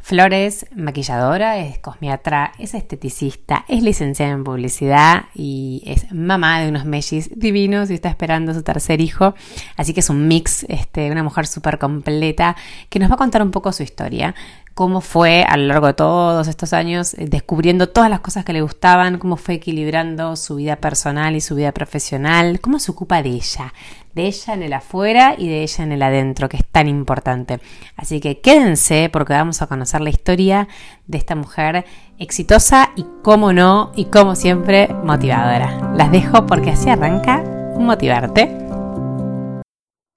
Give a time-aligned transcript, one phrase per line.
[0.00, 6.84] Flores, maquilladora, es cosmiatra, es esteticista, es licenciada en publicidad y es mamá de unos
[6.84, 9.34] mellis divinos y está esperando su tercer hijo.
[9.76, 12.56] Así que es un mix, este, una mujer súper completa
[12.88, 14.34] que nos va a contar un poco su historia
[14.80, 18.54] cómo fue a lo largo de todos estos años eh, descubriendo todas las cosas que
[18.54, 23.22] le gustaban, cómo fue equilibrando su vida personal y su vida profesional, cómo se ocupa
[23.22, 23.74] de ella,
[24.14, 27.60] de ella en el afuera y de ella en el adentro, que es tan importante.
[27.96, 30.68] Así que quédense porque vamos a conocer la historia
[31.06, 31.84] de esta mujer
[32.18, 35.92] exitosa y, como no, y como siempre, motivadora.
[35.94, 37.42] Las dejo porque así arranca
[37.78, 38.50] Motivarte.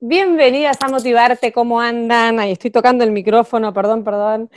[0.02, 2.38] Bienvenidas a Motivarte, ¿cómo andan?
[2.38, 4.50] Ahí estoy tocando el micrófono, perdón, perdón.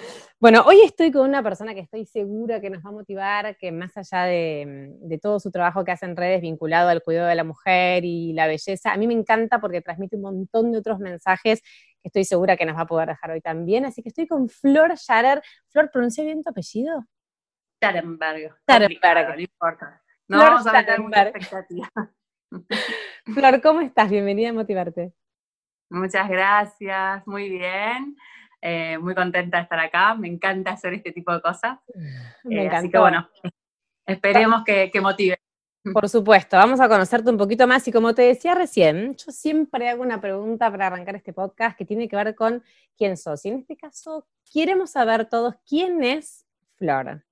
[0.47, 3.73] Bueno, hoy estoy con una persona que estoy segura que nos va a motivar, que
[3.73, 7.43] más allá de, todo su trabajo que hace en redes vinculado al cuidado de la
[7.43, 11.63] mujer y la belleza, a mí me encanta porque transmite un montón de otros mensajes
[11.63, 13.87] que estoy segura que nos va a poder dejar hoy también.
[13.87, 15.43] Así que estoy con Flor Scharer.
[15.69, 17.05] Flor, ¿pronuncia bien tu apellido?
[17.81, 18.55] Tarenberg.
[18.67, 19.35] Tarenberg.
[19.35, 20.01] No importa.
[20.29, 21.91] No vamos a meter mucha expectativa.
[23.35, 24.09] Flor, ¿cómo estás?
[24.09, 25.13] Bienvenida a Motivarte.
[25.91, 28.17] Muchas gracias, muy bien.
[28.61, 31.79] Eh, muy contenta de estar acá, me encanta hacer este tipo de cosas.
[32.45, 32.65] Me.
[32.65, 33.29] Eh, así que bueno,
[34.07, 35.37] esperemos que, que motive.
[35.93, 39.89] Por supuesto, vamos a conocerte un poquito más y como te decía recién, yo siempre
[39.89, 42.63] hago una pregunta para arrancar este podcast que tiene que ver con
[42.97, 43.45] quién sos.
[43.45, 46.45] Y en este caso, queremos saber todos quién es
[46.77, 47.25] Flor.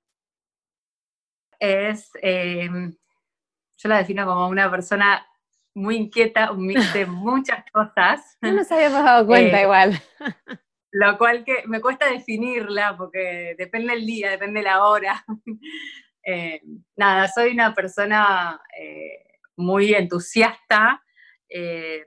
[1.58, 2.68] Es, eh,
[3.76, 5.26] yo la defino como una persona
[5.74, 8.38] muy inquieta, un mix de muchas cosas.
[8.40, 10.00] No nos habíamos dado cuenta Eh, igual.
[10.94, 15.24] Lo cual que me cuesta definirla porque depende del día, depende la hora.
[16.26, 16.62] Eh,
[16.96, 19.26] nada, soy una persona eh,
[19.58, 21.04] muy entusiasta,
[21.50, 22.02] eh,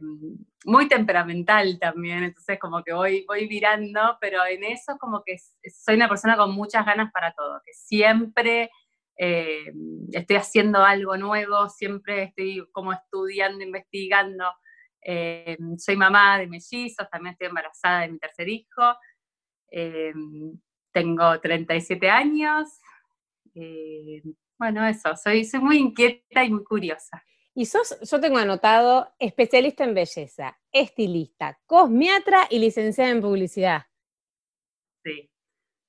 [0.66, 5.38] muy temperamental también, entonces como que voy, voy virando, pero en eso como que
[5.72, 8.72] soy una persona con muchas ganas para todo, que siempre
[9.20, 9.72] eh,
[10.14, 14.46] estoy haciendo algo nuevo, siempre estoy como estudiando, investigando.
[15.10, 18.82] Eh, soy mamá de mellizos, también estoy embarazada de mi tercer hijo.
[19.72, 20.14] Eh,
[20.92, 22.68] tengo 37 años.
[23.56, 24.22] Eh,
[24.60, 27.24] bueno, eso, soy, soy muy inquieta y muy curiosa.
[27.56, 33.84] Y sos, yo tengo anotado, especialista en belleza, estilista, cosmiatra y licenciada en publicidad.
[35.06, 35.32] Sí,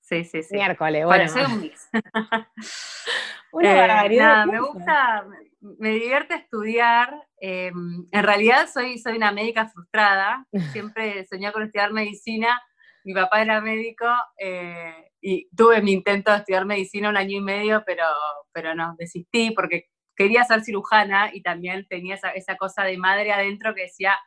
[0.00, 0.42] sí, sí.
[0.44, 0.54] sí.
[0.54, 1.54] Miércoles, Bueno, bueno.
[1.54, 1.88] un mix.
[3.52, 4.28] Una Eh, barbaridad.
[4.28, 5.26] nada, de me gusta,
[5.60, 7.14] me- divierte estudiar.
[7.40, 7.70] eh,
[8.10, 10.46] en realidad soy, soy una médica frustrada.
[10.94, 12.60] Siempre soñé con estudiar medicina.
[13.04, 14.06] Mi papá era médico
[14.38, 18.04] eh, y tuve mi intento de estudiar medicina un año y medio, pero,
[18.52, 19.86] pero no, desistí porque
[20.16, 24.18] quería ser cirujana y también tenía esa, esa cosa de madre adentro que decía,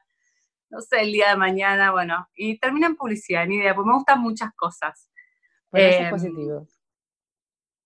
[0.69, 3.95] no sé, el día de mañana, bueno, y terminé en publicidad, ni idea, porque me
[3.95, 5.09] gustan muchas cosas.
[5.69, 6.67] Bueno, eso es Em, positivo.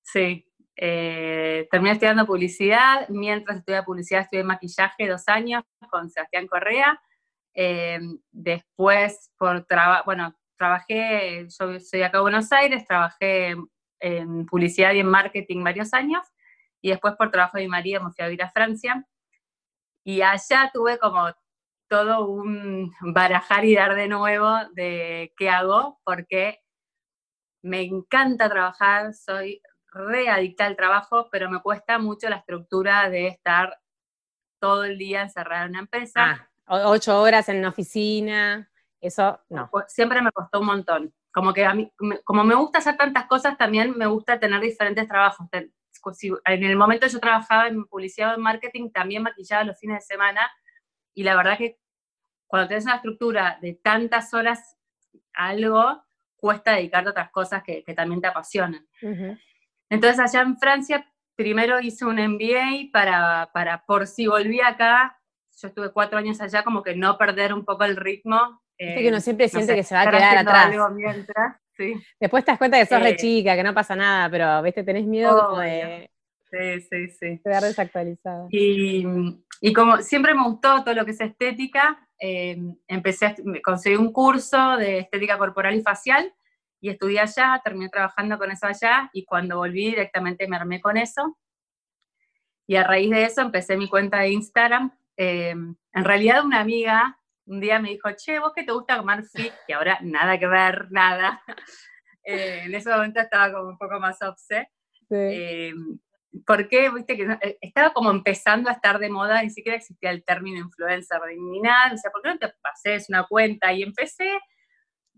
[0.03, 0.45] Sí,
[0.75, 7.01] eh, terminé estudiando publicidad, mientras estudiaba publicidad estudié maquillaje dos años con Sebastián Correa.
[7.53, 7.99] Eh,
[8.31, 13.55] después, por trabajo, bueno, trabajé, yo soy acá de Buenos Aires, trabajé
[13.99, 16.21] en publicidad y en marketing varios años,
[16.81, 19.05] y después por trabajo de mi marido me fui a vivir a Francia,
[20.03, 21.31] y allá tuve como
[21.87, 26.59] todo un barajar y dar de nuevo de qué hago, porque
[27.63, 29.61] me encanta trabajar, soy
[29.95, 33.79] re adicta al trabajo, pero me cuesta mucho la estructura de estar
[34.59, 36.49] todo el día encerrada en una empresa.
[36.65, 38.69] Ah, ocho horas en una oficina,
[38.99, 39.71] eso no.
[39.87, 41.13] Siempre me costó un montón.
[41.31, 41.91] Como que a mí,
[42.23, 45.47] como me gusta hacer tantas cosas, también me gusta tener diferentes trabajos.
[45.53, 50.01] En el momento yo trabajaba en publicidad o en marketing, también maquillaba los fines de
[50.01, 50.49] semana,
[51.13, 51.77] y la verdad que
[52.47, 54.77] cuando tienes una estructura de tantas horas
[55.33, 56.03] a algo,
[56.35, 58.87] cuesta dedicarte a otras cosas que, que también te apasionan.
[59.01, 59.37] Ujú.
[59.89, 61.05] Entonces allá en Francia
[61.35, 65.19] primero hice un MBA para, para por si volví acá,
[65.61, 68.61] yo estuve cuatro años allá, como que no perder un poco el ritmo.
[68.77, 70.65] Viste que uno siempre no siente sé, que se va a quedar atrás.
[70.65, 73.95] algo mientras, sí, Después te das cuenta que sos re Eh, chica, que no pasa
[73.95, 76.09] nada, pero viste, tenés miedo como de
[76.51, 77.41] sí, sí, sí.
[77.43, 78.47] quedar desactualizada.
[78.49, 79.05] Y,
[79.61, 84.11] y como siempre me gustó todo lo que es estética, eh, empecé a conseguí un
[84.11, 86.33] curso de estética corporal y facial
[86.85, 90.97] y estudié allá, terminé trabajando con eso allá y cuando volví directamente me armé con
[90.97, 91.35] eso.
[92.67, 94.95] Y a raíz de eso empecé mi cuenta de Instagram.
[95.17, 99.23] Em, en realidad una amiga un día me dijo, che, vos que te gusta comer
[99.23, 101.41] fit, y ahora nada que ver, nada.
[102.27, 104.67] Eh, en ese momento estaba como un poco más obse.
[105.11, 105.99] Em,
[106.43, 110.23] porque, viste, que eh, estaba como empezando a estar de moda, ni siquiera existía el
[110.23, 111.93] término influencer ni nada.
[111.93, 113.71] O sea, ¿por qué no te pases una cuenta?
[113.73, 114.39] Y empecé,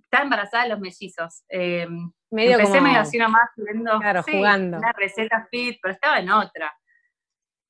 [0.08, 1.44] estaba embarazada de los mellizos.
[1.50, 1.88] Eh,
[2.32, 4.78] medio empecé medio así nomás, viendo claro, jugando.
[4.78, 6.74] una receta fit, pero estaba en otra.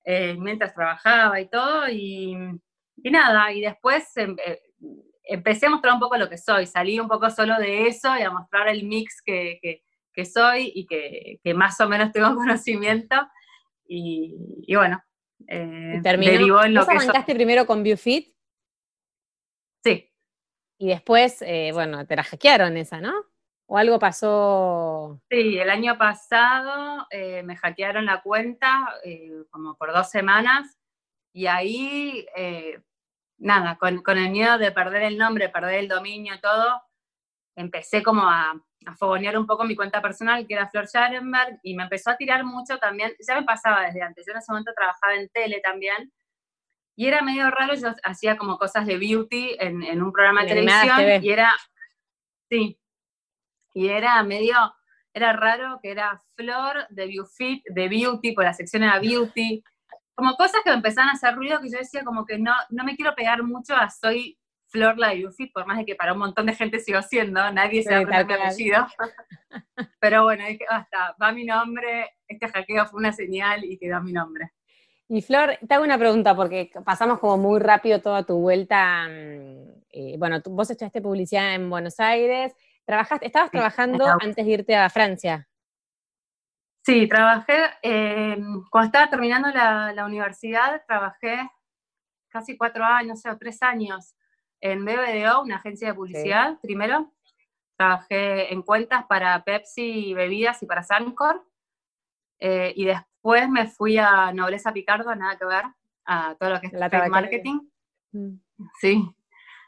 [0.05, 2.37] Eh, mientras trabajaba y todo, y,
[3.03, 4.61] y nada, y después em, eh,
[5.23, 8.21] empecé a mostrar un poco lo que soy, salí un poco solo de eso y
[8.21, 9.81] a mostrar el mix que, que,
[10.13, 13.15] que soy y que, que, más o menos tengo conocimiento.
[13.89, 15.01] Y, bueno,
[15.47, 18.36] eh, derivó en lo que arrancaste primero con BioFit?
[20.77, 23.13] Y después, eh, bueno, te la hackearon esa, ¿no?
[23.65, 25.19] ¿O algo pasó?
[25.29, 30.77] Sí, el año pasado eh, me hackearon la cuenta eh, como por dos semanas
[31.33, 32.25] y ahí,
[33.37, 36.81] nada, con, el miedo de perder el nombre, perder el dominio todo,
[37.55, 38.53] empecé como a,
[38.87, 42.17] a fogonear un poco mi cuenta personal, que era Flor Scharenberg, y me empezó a
[42.17, 45.59] tirar mucho también, ya me pasaba desde antes, yo en ese momento trabajaba en tele
[45.61, 46.11] también,
[46.97, 50.47] y era medio raro, yo hacía como cosas de beauty en, en un programa de
[50.47, 51.55] televisión, y era,
[52.49, 52.79] sí,
[53.75, 54.55] y era medio,
[55.13, 59.63] era raro que era Flor de Beauty, de Beauty, por la sección era Beauty,
[60.15, 62.83] como cosas que me empezaban a hacer ruido que yo decía como que no, no
[62.83, 64.39] me quiero pegar mucho a soy
[64.69, 67.83] Flor la de por más de que para un montón de gente sigo siendo, nadie
[67.83, 68.87] se mi apellido.
[70.01, 74.11] Pero bueno, dije, basta, va mi nombre, este hackeo fue una señal y quedó mi
[74.11, 74.51] nombre.
[75.09, 79.07] Y Flor, te hago una pregunta, porque pasamos como muy rápido toda tu vuelta.
[79.07, 82.53] Mm, eh, bueno, vos estudiaste publicidad en Buenos Aires,
[82.85, 85.47] trabajaste, estabas trabajando antes de irte a Francia.
[86.85, 88.37] Sí, trabajé, eh,
[88.69, 91.49] cuando estaba terminando la, la, universidad, trabajé
[92.29, 94.15] casi cuatro años, o tres años
[94.61, 97.13] en BBDO, una agencia de publicidad, primero.
[97.77, 101.45] Trabajé en cuentas para Pepsi bebidas y para Sancor.
[102.39, 103.16] Eh, y después
[103.49, 105.65] me fui a Nobleza Picardo, nada que ver,
[106.05, 107.59] a todo lo que es la marketing.
[108.11, 108.39] Mm.
[108.79, 109.03] Sí,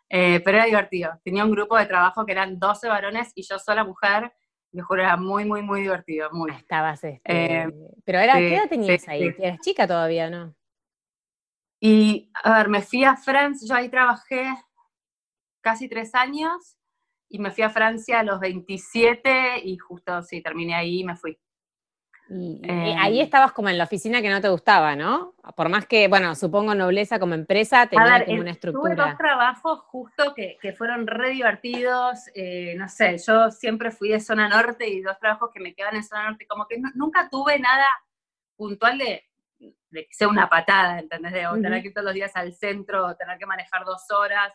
[0.10, 1.20] eh, pero era divertido.
[1.24, 4.34] Tenía un grupo de trabajo que eran 12 varones y yo sola mujer.
[4.72, 6.30] Me juro, era muy, muy, muy divertido.
[6.32, 6.52] Muy.
[6.52, 7.64] Estabas, este...
[7.64, 7.68] Eh,
[8.04, 9.34] pero era, ¿qué edad tenías ahí?
[9.38, 10.56] ¿Eras chica todavía, no?
[11.80, 14.54] Y, a ver, me fui a Friends, yo ahí trabajé
[15.62, 16.78] casi tres años
[17.30, 21.16] y me fui a Francia a los 27 y justo, sí, terminé ahí y me
[21.16, 21.40] fui.
[22.31, 25.34] Y, ahí em, estabas como en la oficina que no te gustaba, ¿no?
[25.56, 28.96] Por más que, bueno, supongo nobleza como empresa tenía como una estructura.
[28.96, 34.10] Tuve dos trabajos justo que, que fueron re divertidos, eh, no sé, yo siempre fui
[34.10, 37.30] de zona norte y dos trabajos que me quedan en zona norte, como que nunca
[37.31, 37.88] tuve nada
[38.56, 39.24] puntual de,
[39.58, 41.34] de que sea una patada, ¿entendés?
[41.34, 44.54] De tener que ir todos los días al centro, o tener que manejar dos horas,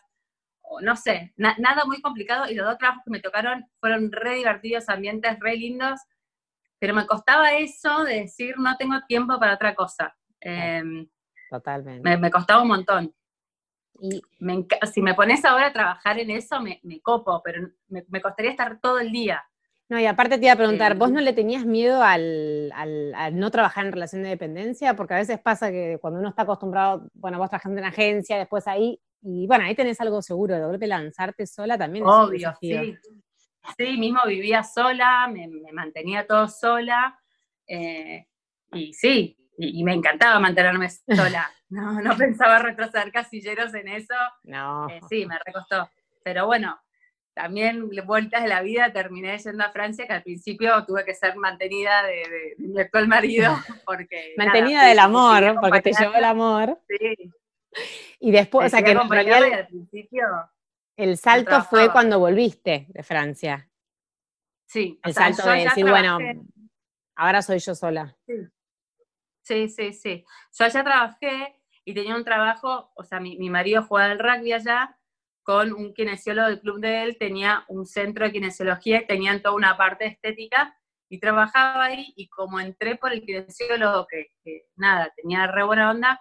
[0.81, 4.89] no sé, nada muy complicado y los dos trabajos que me tocaron fueron re divertidos,
[4.89, 5.99] ambientes re lindos,
[6.79, 10.15] pero me costaba eso de decir no tengo tiempo para otra cosa.
[10.39, 11.07] Em,
[11.49, 12.17] Totalmente.
[12.17, 13.13] Me, costaba un montón.
[14.01, 14.21] Y
[14.91, 18.99] si me pones ahora a trabajar en eso, me, copo, pero me, costaría estar todo
[18.99, 19.43] el día.
[19.87, 23.37] No, y aparte te iba a preguntar, ¿vos em, no le tenías miedo al, al,
[23.39, 24.95] no trabajar en relación de dependencia?
[24.95, 28.67] Porque a veces pasa que cuando uno está acostumbrado, bueno, vos trabajando en agencia, después
[28.67, 32.05] ahí y bueno, ahí tenés algo seguro, de golpe lanzarte sola también.
[32.05, 32.95] Obvio, sí.
[33.77, 37.19] Sí, mismo vivía sola, me, mantenía todo sola.
[37.67, 38.27] Eh,
[38.71, 41.49] y sí, y, me encantaba mantenerme sola.
[41.67, 44.13] No, no pensaba retroceder casilleros en eso.
[44.43, 44.87] No.
[44.87, 45.89] Eh, sí, me recostó.
[46.23, 46.79] Pero bueno,
[47.33, 51.35] también vueltas de la vida terminé yendo a Francia, que al principio tuve que ser
[51.35, 53.51] mantenida de, mi actual marido.
[53.85, 56.79] Porque, mantenida del amor, porque te llevó el amor.
[56.87, 57.31] Sí,
[58.19, 59.67] y después, o sea que en realidad
[60.97, 63.69] el salto fue cuando volviste de Francia.
[64.67, 64.99] Sí.
[65.03, 66.17] El salto de decir, bueno,
[67.15, 68.17] ahora soy yo sola.
[69.43, 69.69] Sí.
[69.69, 70.25] sí, sí,
[70.57, 74.53] Yo allá trabajé y tenía un trabajo, o sea, mi, mi marido jugaba al rugby
[74.53, 74.97] allá
[75.43, 79.55] con un kinesiólogo del club de él, tenía un centro de kinesiología y tenían toda
[79.55, 80.75] una parte estética
[81.07, 85.91] y trabajaba ahí y como entré por el kinesiólogo que, que nada, tenía re buena
[85.91, 86.19] onda,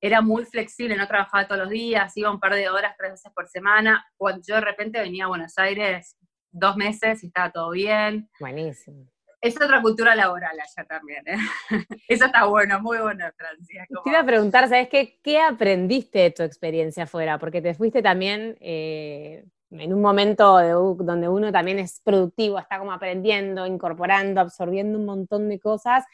[0.00, 3.32] era muy flexible, no trabajaba todos los días, iba un par de horas, tres veces
[3.34, 4.06] por semana.
[4.16, 6.16] Cuando yo de repente venía a Buenos Aires
[6.50, 8.28] dos meses y estaba todo bien.
[8.40, 9.06] Buenísimo.
[9.40, 11.22] Es otra cultura laboral allá también.
[11.26, 11.36] ¿eh?
[12.08, 13.86] Eso está bueno, muy bueno Francia.
[14.02, 15.20] Te iba a preguntar, ¿sabes qué?
[15.22, 17.38] ¿Qué aprendiste de tu experiencia afuera?
[17.38, 22.92] Porque te fuiste también eh, en un momento donde uno también es productivo, está como
[22.92, 26.04] aprendiendo, incorporando, absorbiendo un montón de cosas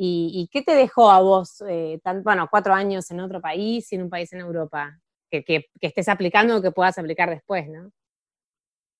[0.00, 4.02] ¿Y, qué te dejó a vos, eh, bueno, cuatro años en otro país y en
[4.02, 4.96] un país en Europa?
[5.28, 7.90] Que, que, estés aplicando o que puedas aplicar después, ¿no?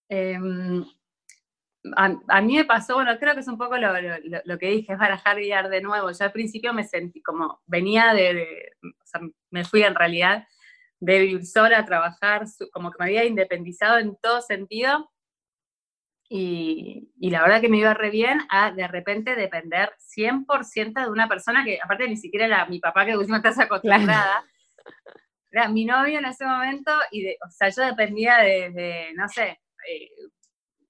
[0.08, 0.84] Em,
[1.94, 5.40] a, mí me pasó, bueno, creo que es un poco lo, que dije, es barajar
[5.40, 6.10] y de nuevo.
[6.10, 10.48] Yo al principio me sentí como, venía de, o sea, me fui en realidad
[10.98, 15.08] de vivir sola, a trabajar, como que me había independizado en todo sentido
[16.30, 21.26] y, la verdad que me iba re bien a de repente depender 100% de una
[21.26, 24.44] persona que aparte ni siquiera era mi papá que última estás acostumbrada.
[25.50, 29.60] Era mi novio en ese momento y, de, o sea, yo dependía de, no sé,
[29.88, 30.10] eh,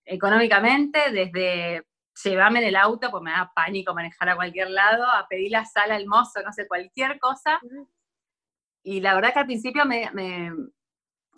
[0.05, 1.85] económicamente, desde
[2.25, 5.65] llevarme en el auto, pues me da pánico manejar a cualquier lado, a pedir la
[5.65, 7.61] sala al mozo, no sé, cualquier cosa.
[8.83, 10.11] Y la verdad que al principio me,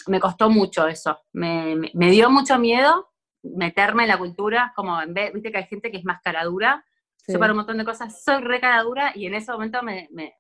[0.06, 3.09] me, costó mucho eso, me, me dio mucho miedo
[3.42, 6.84] meterme en la cultura, como en vez, viste que hay gente que es más caradura,
[7.26, 10.34] yo para un montón de cosas soy re caradura y en ese momento me, me,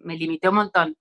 [0.00, 0.96] me limité un montón.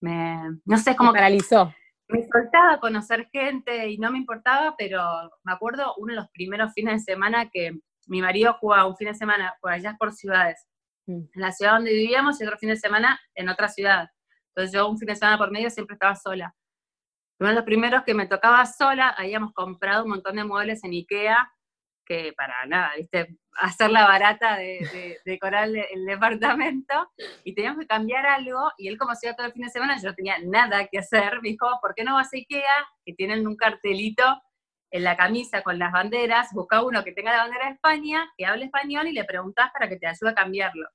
[0.00, 1.12] Me, no sé, como...
[1.12, 1.74] Me paralizó.
[2.08, 5.02] Me soltaba conocer gente y no me importaba, pero
[5.44, 9.08] me acuerdo uno de los primeros fines de semana que mi marido jugaba un fin
[9.08, 10.66] de semana por allá por ciudades.
[11.06, 11.24] Mm.
[11.34, 14.08] En la ciudad donde vivíamos y otro fin de semana en otra ciudad.
[14.48, 16.54] Entonces yo un fin de semana por medio siempre estaba sola.
[17.40, 20.92] Uno de los primeros que me tocaba sola, habíamos comprado un montón de muebles en
[20.92, 21.50] Ikea,
[22.04, 23.38] que para nada, ¿viste?
[23.52, 27.10] Hacerla barata de, decorar el, departamento,
[27.42, 30.10] y teníamos que cambiar algo, y él como hacía todo el fin de semana, yo
[30.10, 32.88] no tenía nada que hacer, me dijo, ¿por qué no vas a Ikea?
[33.06, 34.24] Que tienen un cartelito
[34.90, 38.44] en la camisa con las banderas, busca uno que tenga la bandera de España, que
[38.44, 40.88] hable español, y le preguntás para que te ayude a cambiarlo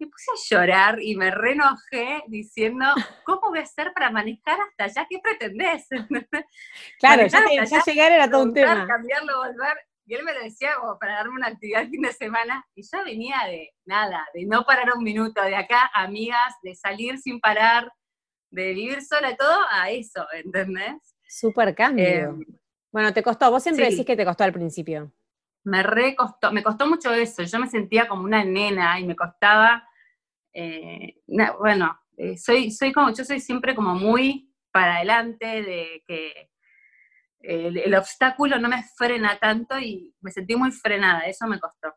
[0.00, 2.86] me puse a llorar y me renojé diciendo,
[3.24, 5.06] ¿cómo voy a hacer para manejar hasta allá?
[5.08, 5.86] ¿Qué pretendés?
[6.98, 8.86] Claro, ya, llegar era todo un tema.
[8.86, 9.78] Cambiarlo, volver.
[10.06, 12.64] Y él me lo decía como para darme una actividad el fin de semana.
[12.74, 17.18] Y yo venía de nada, de no parar un minuto, de acá, amigas, de salir
[17.18, 17.92] sin parar,
[18.50, 21.14] de vivir sola y todo, a eso, ¿entendés?
[21.28, 22.06] Súper cambio.
[22.06, 22.44] Em,
[22.90, 25.12] bueno, te costó, vos siempre decís que te costó al principio.
[25.64, 27.42] Me re costó, me costó mucho eso.
[27.42, 29.86] Yo me sentía como una nena y me costaba
[30.52, 36.50] eh, bueno, eh, soy, soy como, yo soy siempre como muy para adelante, de que
[37.40, 41.94] el, obstáculo no me frena tanto y me sentí muy frenada, eso me costó.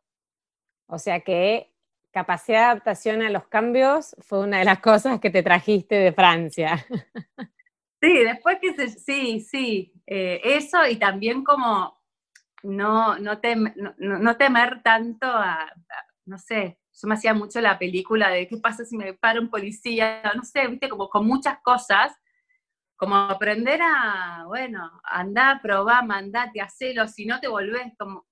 [0.87, 1.73] O sea que
[2.11, 6.13] capacidad de adaptación a los cambios fue una de las cosas que te trajiste de
[6.13, 6.85] Francia.
[8.03, 12.03] Sí, después que sí, sí, eh, eso y también como
[12.63, 13.39] no, no,
[13.97, 15.71] no, temer tanto a,
[16.25, 19.49] no sé, yo me hacía mucho la película de qué pasa si me para un
[19.49, 22.13] policía, no sé, viste, como con muchas cosas,
[22.95, 28.25] como aprender a, bueno, andar, probar, mandate, hacelo, si no te volvés como...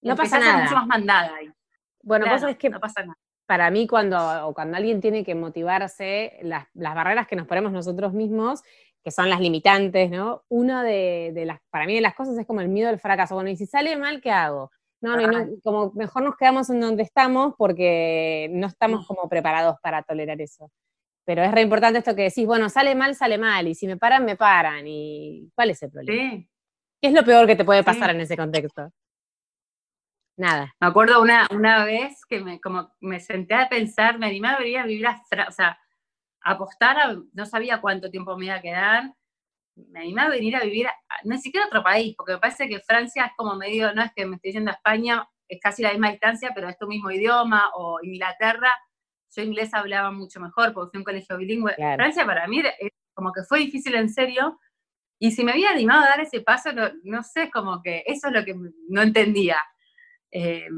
[0.00, 0.62] No pasa nada.
[0.62, 1.50] mucho más mandada ahí.
[2.02, 3.18] Bueno, vos sabés que no pasa nada.
[3.46, 8.62] para mí cuando, cuando alguien tiene que motivarse, las, barreras que nos ponemos nosotros mismos,
[9.04, 10.44] que son las limitantes, ¿no?
[10.48, 13.34] Una de, de, las, para mí de las cosas es como el miedo al fracaso.
[13.34, 14.70] Bueno, y si sale mal, ¿qué hago?
[15.00, 20.02] No, no, como mejor nos quedamos en donde estamos porque no estamos como preparados para
[20.02, 20.70] tolerar eso.
[21.24, 23.96] Pero es re importante esto que decís, bueno, sale mal, sale mal, y si me
[23.96, 26.30] paran, me paran, y ¿cuál es el problema?
[26.30, 26.48] Sí.
[27.00, 28.90] ¿Qué es lo peor que te puede pasar en ese contexto?
[30.36, 30.74] Nada.
[30.80, 34.58] Me acuerdo una, una vez que me, como me senté a pensar, me animé a
[34.58, 35.78] venir a vivir a, o sea,
[36.40, 36.96] apostar,
[37.32, 39.12] no sabía cuánto tiempo me iba a quedar,
[39.90, 40.92] me animé a venir a vivir, a,
[41.24, 44.12] ni siquiera a otro país, porque me parece que Francia es como medio, no es
[44.14, 47.10] que me estoy yendo a España, es casi la misma distancia, pero es tu mismo
[47.10, 48.72] idioma, o Inglaterra,
[49.34, 51.74] yo inglés hablaba mucho mejor porque fui a un colegio bilingüe.
[51.74, 52.62] Francia para mí
[53.12, 54.58] como que fue difícil en serio,
[55.18, 56.70] y si me había animado a dar ese paso,
[57.02, 58.54] no, sé, como que eso es lo que
[58.88, 59.58] no entendía.
[60.30, 60.68] Eh,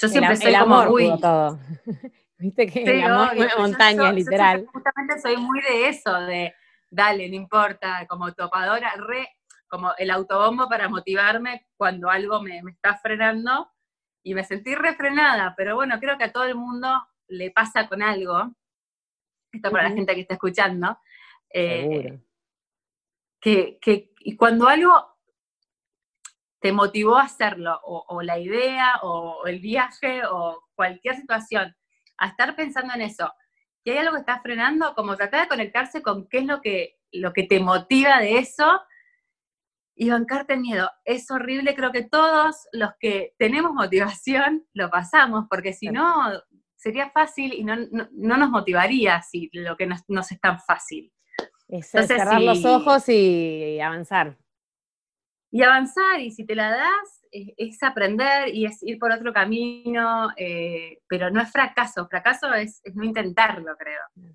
[0.00, 1.20] yo siempre soy como muy...
[1.20, 1.58] Todo.
[2.38, 4.64] Viste que sí, el amor montaña, literal.
[4.72, 6.54] justamente soy muy de eso, de
[6.90, 9.36] dale, no importa, como topadora, re,
[9.68, 13.70] como el autobombo para motivarme cuando algo me, está frenando
[14.22, 16.88] y me sentí refrenada, pero bueno, creo que a todo el mundo
[17.28, 18.52] le pasa con algo,
[19.52, 20.98] esto para la gente que está escuchando,
[21.52, 22.20] eh,
[23.40, 25.10] que, que, y cuando algo
[26.60, 31.74] te motivó a hacerlo, o, la idea, o, el viaje, o cualquier situación,
[32.18, 33.32] a estar pensando en eso,
[33.84, 36.98] y hay algo que está frenando, como tratar de conectarse con qué es lo que,
[37.12, 38.80] lo que te motiva de eso
[39.94, 40.90] y bancarte el miedo.
[41.04, 46.30] Es horrible, creo que todos los que tenemos motivación lo pasamos, porque si no,
[46.76, 51.12] sería fácil y no, nos motivaría si lo que no, es tan fácil.
[51.68, 54.36] Es cerrar los ojos y avanzar.
[55.52, 60.30] Y avanzar, y si te la das, es, aprender y es ir por otro camino,
[60.36, 64.34] eh, pero no es fracaso, fracaso es, no intentarlo, creo.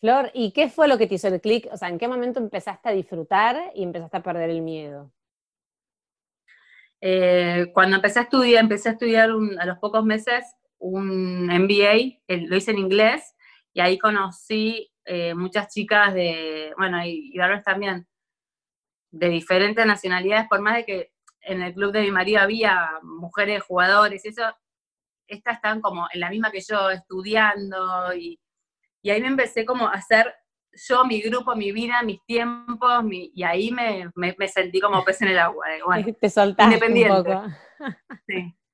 [0.00, 1.68] Flor, ¿y qué fue lo que te hizo el clic?
[1.72, 5.12] O sea, ¿en qué momento empezaste a disfrutar y empezaste a perder el miedo?
[7.00, 10.44] Eh, cuando empecé a estudiar, empecé a estudiar a los pocos meses
[10.78, 13.34] un MBA, lo hice en inglés,
[13.72, 18.06] y ahí conocí eh, muchas chicas de, bueno, y, y también,
[19.10, 21.15] de diferentes nacionalidades, por más de que
[21.46, 24.42] en el club de mi marido había mujeres jugadores eso,
[25.28, 28.38] estas están como en la misma que yo, estudiando, y,
[29.02, 30.34] y ahí me empecé como a hacer
[30.88, 34.10] yo, mi grupo, mi vida, mis tiempos, y ahí me,
[34.48, 35.66] sentí como pez en el agua.
[36.20, 37.16] Te soltaste independiente.
[37.16, 37.46] un poco.
[38.26, 38.54] sí.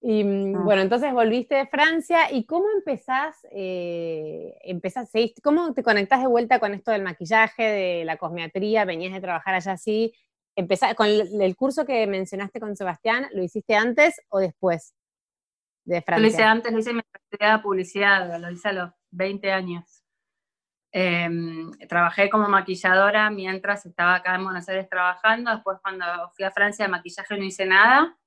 [0.00, 0.60] Y mm, ah.
[0.62, 5.10] bueno, entonces volviste de Francia y ¿cómo empezás, eh, empezás,
[5.42, 9.56] cómo te conectás de vuelta con esto del maquillaje, de la cosmetría, venías de trabajar
[9.56, 10.14] allá así,
[10.58, 14.92] empezás, con el, curso que mencionaste con Sebastián, ¿lo hiciste antes o después
[15.84, 16.20] de Francia?
[16.20, 20.02] Lo hice antes, lo hice en de publicidad, lo hice a los 20 años.
[20.90, 26.50] Em, trabajé como maquilladora mientras estaba acá en Buenos Aires trabajando, después cuando fui a
[26.50, 28.18] Francia de maquillaje no hice nada.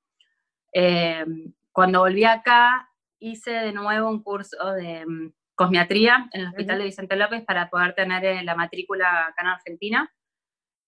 [0.72, 6.78] Em, cuando volví acá hice de nuevo un curso de um, cosmiatría en el Hospital
[6.80, 10.14] de Vicente López para poder tener eh, la matrícula acá en Argentina.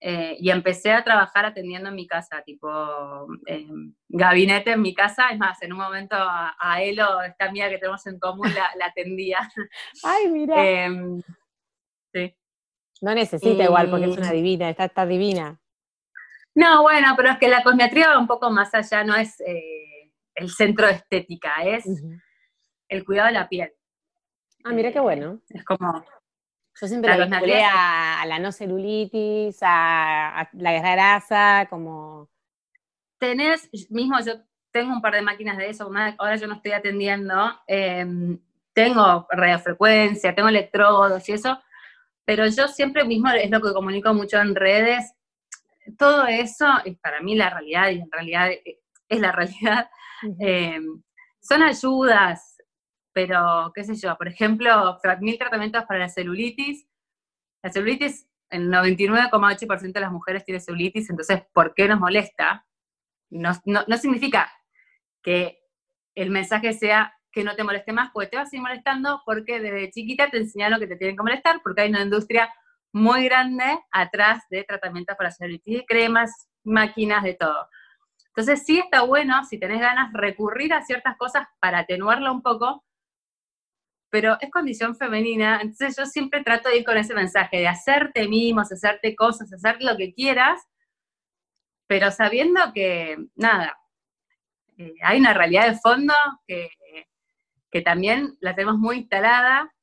[0.05, 2.69] Eh, y empecé a trabajar atendiendo en mi casa, tipo
[4.09, 5.29] gabinete en mi casa.
[5.31, 9.37] Es más, en un momento a, Elo, esta amiga que tenemos en común, la, atendía.
[10.03, 10.61] Ay, mira.
[10.61, 11.21] Em,
[12.11, 12.35] sí.
[12.99, 15.57] No necesita igual, porque es una divina, está, está divina.
[16.53, 20.11] No, bueno, pero es que la cosmiatría va un poco más allá, no es eh,
[20.35, 21.85] el centro de estética, es
[22.89, 23.71] el cuidado de la piel.
[24.65, 25.39] Ah, mira qué bueno.
[25.49, 26.03] Es como...
[26.79, 32.29] Yo siempre lo vinculé a, la no celulitis, a, la grasa, como...
[33.19, 34.33] Tenés, mismo yo
[34.71, 38.39] tengo un par de máquinas de eso, ahora yo no estoy atendiendo, em,
[38.73, 41.59] tengo radiofrecuencia, tengo electrodos y eso,
[42.25, 45.13] pero yo siempre mismo es lo que comunico mucho en redes,
[45.97, 49.89] todo eso es para mí la realidad y en realidad eh, es la realidad.
[50.39, 50.79] Eh,
[51.41, 52.52] son ayudas,
[53.13, 56.87] pero qué sé yo, por ejemplo, mil tratamientos para la celulitis.
[57.61, 62.65] La celulitis, el 99,8% de las mujeres tiene celulitis, entonces, ¿por qué nos molesta?
[63.29, 64.51] No, no significa
[65.21, 65.59] que
[66.15, 69.59] el mensaje sea que no te moleste más, porque te va a seguir molestando porque
[69.59, 72.53] desde chiquita te enseñaron que te tienen que molestar, porque hay una industria
[72.93, 76.31] muy grande atrás de tratamientos para celulitis, cremas,
[76.63, 77.67] máquinas, de todo.
[78.27, 82.83] Entonces sí está bueno, si tenés ganas, recurrir a ciertas cosas para atenuarlo un poco,
[84.13, 88.27] pero es condición femenina, entonces yo siempre trato de ir con ese mensaje de hacerte
[88.27, 90.61] mimos, hacerte cosas, hacer lo que quieras,
[91.87, 93.75] pero sabiendo que, nada,
[94.77, 96.13] eh, hay una realidad de fondo
[96.45, 96.69] que,
[97.71, 99.73] que también la tenemos muy instalada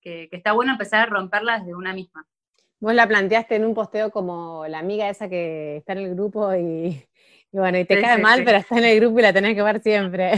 [0.00, 2.28] que, está bueno empezar a romperla desde una misma.
[2.78, 6.54] Vos la planteaste en un posteo como la amiga esa que está en el grupo
[6.54, 7.04] y,
[7.50, 9.82] bueno, y te cae mal, pero está en el grupo y la tenés que ver
[9.82, 10.34] siempre.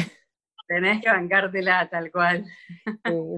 [0.70, 2.44] Tenés que bancártela tal cual.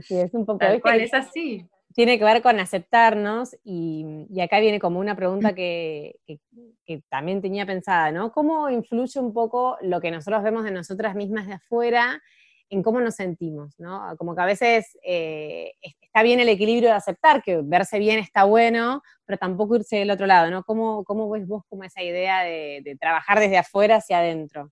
[0.02, 0.58] Sí, es un poco...
[0.58, 1.66] Tal cual, es así.
[1.94, 4.04] Tiene que ver con aceptarnos y,
[4.38, 8.32] acá viene como una pregunta que, que, también tenía pensada, ¿no?
[8.32, 12.20] ¿Cómo influye un poco lo que nosotros vemos de nosotras mismas de afuera
[12.68, 14.14] en cómo nos sentimos, ¿no?
[14.18, 18.44] Como que a veces eh, está bien el equilibrio de aceptar que verse bien está
[18.44, 20.64] bueno, pero tampoco irse del otro lado, ¿no?
[20.64, 24.70] ¿Cómo, cómo ves vos como esa idea de, trabajar desde afuera hacia adentro?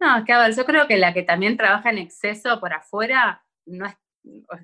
[0.00, 2.72] No, es que a ver, yo creo que la que también trabaja en exceso por
[2.72, 3.86] afuera no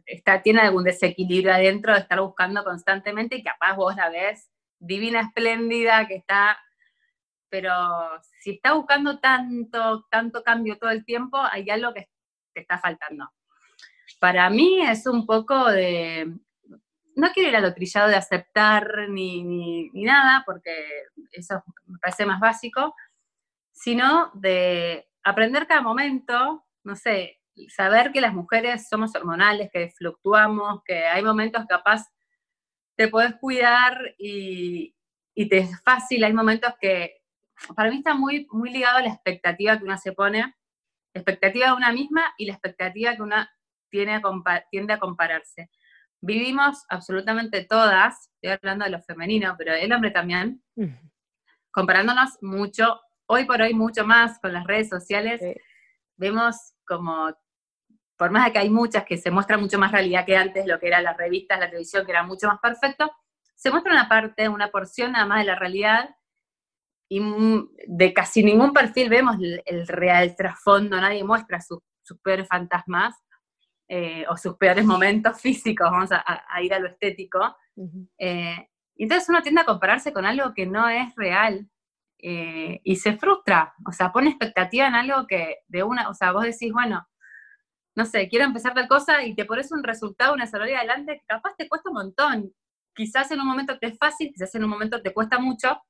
[0.06, 5.20] está, tiene algún desequilibrio adentro de estar buscando constantemente y capaz vos la ves divina,
[5.20, 6.58] espléndida, que está
[7.50, 7.72] pero
[8.40, 12.08] si está buscando tanto, tanto cambio todo el tiempo, hay algo que
[12.54, 13.28] te está faltando.
[14.20, 16.32] Para mí es un poco de,
[17.16, 20.72] no quiero ir a lo trillado de aceptar ni, ni, nada, porque
[21.32, 22.94] eso me parece más básico,
[23.72, 30.82] sino de aprender cada momento, no sé, saber que las mujeres somos hormonales, que fluctuamos,
[30.84, 32.06] que hay momentos capaz
[32.96, 34.94] te puedes cuidar y,
[35.34, 37.20] y te es fácil, hay momentos que
[37.74, 41.68] para mí está muy, muy ligado a la expectativa que una se pone, la expectativa
[41.68, 43.50] de una misma y la expectativa que una
[43.90, 44.20] tiene
[44.70, 45.70] tiende a compararse.
[46.20, 50.62] Vivimos absolutamente todas, estoy hablando de lo femenino, pero el hombre también,
[51.70, 55.40] comparándonos mucho, hoy por hoy mucho más con las redes sociales,
[56.16, 57.30] vemos como,
[58.16, 60.80] por más de que hay muchas que se muestra mucho más realidad que antes, lo
[60.80, 63.08] que eran las revistas, la televisión, que era mucho más perfecto,
[63.54, 66.10] se muestra una parte, una porción nada más de la realidad
[67.08, 67.22] y
[67.86, 71.80] de casi ningún perfil vemos el, real trasfondo, nadie muestra sus
[72.24, 73.14] peores fantasmas
[73.86, 77.56] eh, o sus peores momentos físicos, vamos a, ir a lo estético.
[78.18, 81.68] Eh, entonces uno tiende a compararse con algo que no es real
[82.22, 86.32] eh, y se frustra, o sea, pone expectativa en algo que de una, o sea,
[86.32, 87.06] vos decís, bueno,
[87.96, 91.26] no sé, quiero empezar tal cosa y te pones un resultado, una salida adelante que
[91.26, 92.52] capaz te cuesta un montón.
[92.94, 95.80] Quizás en un momento te es fácil, quizás en un momento te cuesta mucho.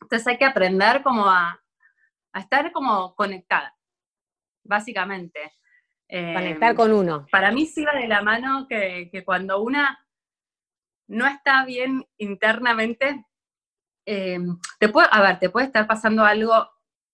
[0.00, 1.60] Entonces hay que aprender como a,
[2.34, 3.74] estar como conectada,
[4.64, 5.54] básicamente.
[6.08, 7.26] Conectar em, con uno.
[7.30, 9.98] Para mí sí va de la mano que, cuando una
[11.06, 13.24] no está bien internamente,
[14.06, 16.68] em, te puede, a ver, te puede estar pasando algo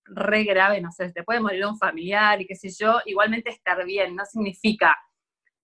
[0.05, 3.85] re grave, no sé, te puede morir un familiar y qué sé yo, igualmente estar
[3.85, 4.97] bien, no significa,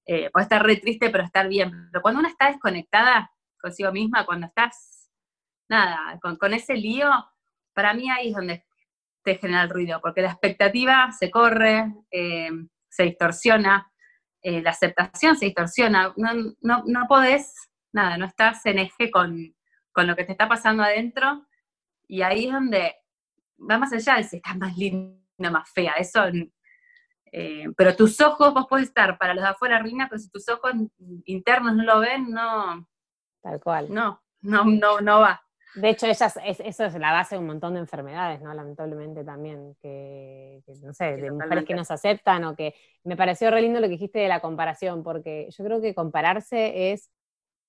[0.06, 1.88] eh, puede estar re triste, pero estar bien.
[1.90, 5.10] Pero cuando una está desconectada consigo misma, cuando estás,
[5.68, 7.10] nada, con, ese lío,
[7.74, 8.64] para mí ahí es donde
[9.24, 12.50] te genera el ruido, porque la expectativa se corre, eh,
[12.88, 13.90] se distorsiona,
[14.42, 17.52] eh, la aceptación se distorsiona, no, no, no, podés,
[17.92, 19.55] nada, no estás en eje con,
[19.96, 21.46] con lo que te está pasando adentro,
[22.06, 22.96] y ahí es donde
[23.58, 26.20] va más allá de si estás más linda, más fea, eso,
[27.32, 30.46] eh, pero tus ojos, vos puedes estar para los de afuera reina, pero si tus
[30.50, 30.72] ojos
[31.24, 32.86] internos no lo ven, no.
[33.40, 33.86] Tal cual.
[33.90, 35.42] No, no, no, no va.
[35.74, 38.52] De hecho, eso es la base de un montón de enfermedades, ¿no?
[38.52, 43.62] Lamentablemente también, que, no sé, de mujeres que nos aceptan o que me pareció re
[43.62, 47.10] lindo lo que dijiste de la comparación, porque yo creo que compararse es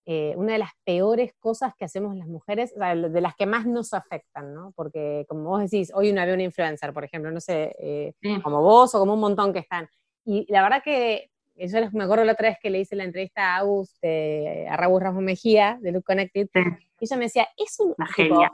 [0.10, 3.94] eh, una de las peores cosas que hacemos las mujeres, de las que más nos
[3.94, 4.72] afectan, ¿no?
[4.74, 8.62] Porque como vos decís, hoy una ve una influencer, por ejemplo, no sé, eh, como
[8.62, 9.90] vos o como un montón que están.
[10.24, 13.56] Y la verdad que yo me acuerdo la otra vez que le hice la entrevista
[13.56, 17.94] a Agus, a Raúl Ramos Mejía, de Look Connected, y ella me decía, es un
[18.16, 18.54] genia.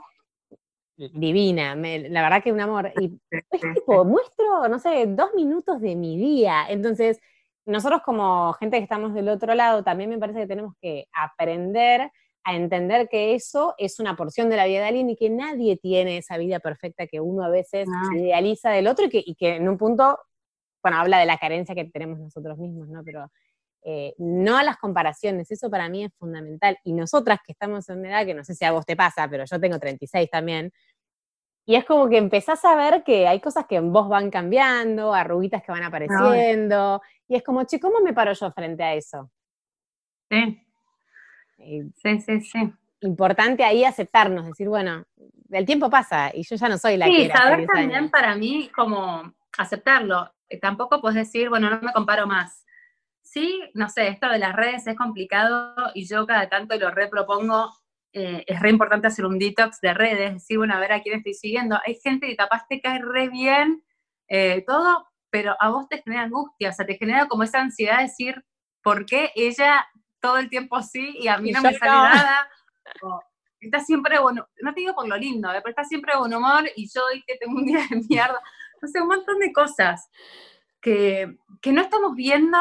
[0.96, 2.92] divina, la verdad que un amor.
[3.00, 6.66] Y es tipo, muestro, no sé, dos minutos de mi día.
[6.68, 7.20] Entonces,
[7.66, 12.10] nosotros como gente que estamos del otro lado, también me parece que tenemos que aprender
[12.44, 15.78] a entender que eso es una porción de la vida de alguien y que nadie
[15.78, 19.78] tiene esa vida perfecta que uno a veces idealiza del otro y que, en un
[19.78, 20.18] punto,
[20.82, 23.02] bueno, habla de la carencia que tenemos nosotros mismos, ¿no?
[23.02, 23.30] Pero
[23.82, 26.76] eh, no a las comparaciones, eso para mí es fundamental.
[26.84, 29.26] Y nosotras que estamos en una edad que no sé si a vos te pasa,
[29.28, 30.70] pero yo tengo 36 también,
[31.66, 35.14] y es como que empezás a ver que hay cosas que en vos van cambiando,
[35.14, 37.00] arruguitas que van apareciendo,
[37.34, 39.28] y es como, che, ¿cómo me paro yo frente a eso?
[40.30, 40.62] Sí.
[41.96, 42.72] sí, sí, sí.
[43.00, 45.04] Importante ahí aceptarnos, decir, bueno,
[45.50, 47.34] el tiempo pasa y yo ya no soy la que era.
[47.34, 50.32] Sí, saber también para mí como aceptarlo.
[50.48, 52.64] Eh, tampoco puedes decir, bueno, no me comparo más.
[53.20, 57.68] Sí, no sé, esto de las redes es complicado y yo cada tanto lo repropongo.
[58.12, 61.16] Eh, es re importante hacer un detox de redes, decir, bueno, a ver a quién
[61.16, 61.80] estoy siguiendo.
[61.84, 63.82] Hay gente que capaz te cae re bien,
[64.28, 67.96] eh, todo, pero a vos te genera angustia, o sea, te genera como esa ansiedad
[67.96, 68.44] de decir,
[68.84, 69.84] ¿por qué ella
[70.20, 72.48] todo el tiempo así y a mí no me sale nada?
[73.58, 75.58] está siempre bueno, no te digo por lo lindo, ¿eh?
[75.60, 78.40] pero está siempre de buen humor y yo hoy que tengo un día de mierda.
[78.80, 80.08] O sea, un montón de cosas
[80.80, 82.58] que, no estamos viendo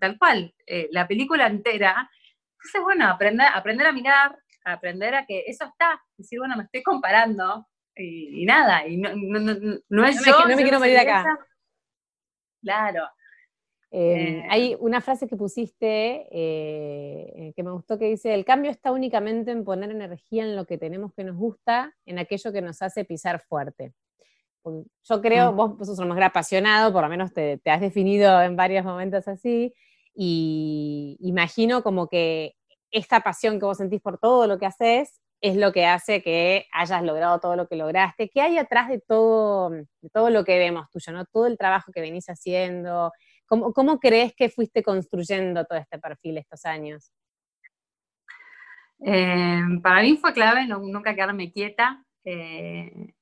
[0.00, 2.10] tal cual, eh, la película entera.
[2.52, 6.82] Entonces, bueno, aprender, aprender a mirar, aprender a que eso está, decir, bueno, me estoy
[6.82, 10.38] comparando y, nada, y no, no, es yo.
[10.46, 11.38] no me quiero morir acá.
[12.62, 13.04] Claro.
[13.90, 18.70] Em, eh, hay una frase que pusiste eh, que me gustó que dice, el cambio
[18.70, 22.60] está únicamente en poner energía en lo que tenemos que nos gusta, en aquello que
[22.60, 23.94] nos hace pisar fuerte.
[24.64, 25.56] Yo creo, mm.
[25.56, 29.72] vos, sos un mujer apasionado, por lo menos te, has definido en varios momentos así,
[30.14, 32.56] y imagino como que
[32.90, 36.66] esta pasión que vos sentís por todo lo que haces es lo que hace que
[36.72, 38.28] hayas logrado todo lo que lograste.
[38.28, 41.24] ¿Qué hay atrás de todo, de todo lo que vemos tuyo, ¿no?
[41.26, 43.12] todo el trabajo que venís haciendo?
[43.46, 47.12] ¿Cómo, ¿Cómo, crees que fuiste construyendo todo este perfil estos años?
[49.04, 52.04] Eh, para mí fue clave nunca quedarme quieta.
[52.24, 53.14] Eh,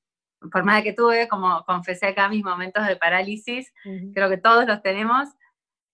[0.51, 3.73] por más de que tuve, como confesé acá, mis momentos de parálisis,
[4.13, 5.29] creo que todos los tenemos,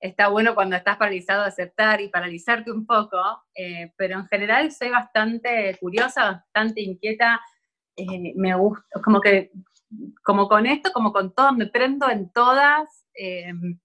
[0.03, 3.17] está bueno cuando estás paralizado aceptar y paralizarte un poco,
[3.55, 7.39] eh, pero en general soy bastante curiosa, bastante inquieta,
[7.95, 9.51] eh, me gusta, como que,
[10.21, 13.05] como con esto, como con todo, me prendo en todas.
[13.13, 13.79] Em,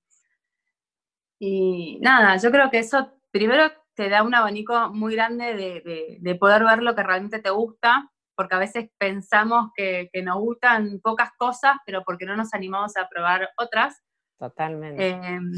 [1.39, 5.55] y nada, yo creo que eso primero te da un abanico muy grande
[6.21, 10.39] de, poder ver lo que realmente te gusta, porque a veces pensamos que, que, nos
[10.39, 14.03] gustan pocas cosas, pero porque no nos animamos a probar otras.
[14.37, 15.11] Totalmente.
[15.11, 15.53] Em,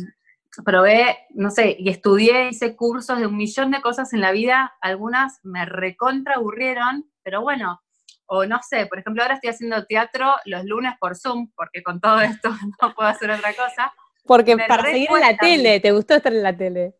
[0.64, 4.74] probé, no sé, y estudié, hice cursos de un millón de cosas en la vida,
[4.80, 7.80] algunas me recontra aburrieron, pero bueno,
[8.26, 12.00] o no sé, por ejemplo, ahora estoy haciendo teatro los lunes por Zoom, porque con
[12.00, 13.92] todo esto no puedo hacer otra cosa.
[14.24, 16.94] Porque para seguir en la tele, ¿te gustó estar en la tele?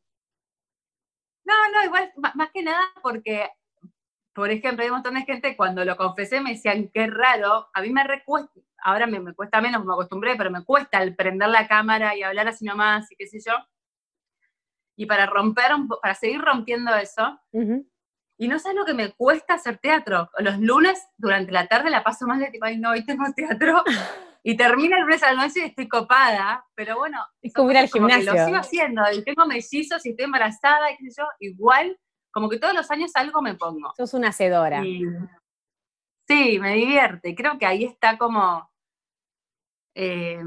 [1.45, 3.49] No, no, igual, más que nada porque,
[4.41, 7.83] por ejemplo, hay un montón de gente cuando lo confesé me decían, qué raro, a
[7.83, 11.51] mí me recuesta, ahora me, me, cuesta menos, me acostumbré, pero me cuesta el prender
[11.51, 13.53] la cámara y hablar así nomás y qué sé yo.
[14.97, 17.39] Y para romper, para seguir rompiendo eso,
[18.39, 20.31] y no sé lo que me cuesta hacer teatro.
[20.39, 23.85] Los lunes durante la tarde la paso más de tipo, ay no, hoy tengo teatro.
[24.43, 27.23] Y termina el lunes a la noche y estoy copada, pero bueno.
[27.43, 28.33] Es como ir al gimnasio.
[28.33, 31.99] lo sigo haciendo, y tengo mellizos y estoy embarazada, y qué sé yo, igual,
[32.33, 33.93] como que todos los años algo me pongo.
[33.97, 34.83] Sos una hacedora.
[34.83, 37.35] sí, me divierte.
[37.35, 38.71] Creo que ahí está como.
[39.95, 40.43] Eh,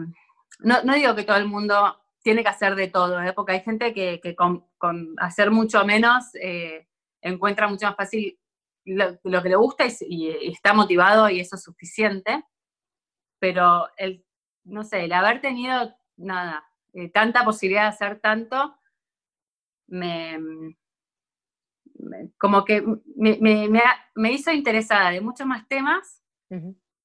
[0.59, 3.33] no, no, digo que todo el mundo tiene que hacer de todo, ¿eh?
[3.33, 6.87] porque hay gente que, que con, con, hacer mucho menos eh,
[7.21, 8.39] encuentra mucho más fácil
[8.85, 12.43] lo, que le gusta y, está motivado y eso es suficiente.
[13.39, 14.25] Pero el,
[14.63, 18.77] no sé, el haber tenido nada, eh, tanta posibilidad de hacer tanto,
[19.87, 20.39] me,
[22.37, 22.83] como que
[23.15, 26.21] me, hizo interesada de muchos más temas,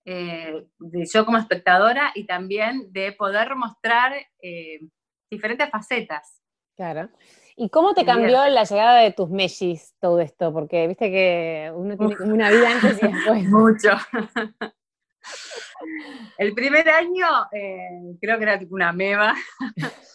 [0.04, 4.80] eh, de yo como espectadora y también de poder mostrar eh,
[5.30, 6.42] diferentes facetas.
[6.76, 7.11] Claro.
[7.56, 10.52] ¿Y cómo te cambió la llegada de tus mellis todo esto?
[10.52, 13.44] Porque viste que uno tiene como una vida antes y después.
[13.48, 13.90] Mucho.
[16.38, 19.34] El primer año eh, creo que era tipo una meva.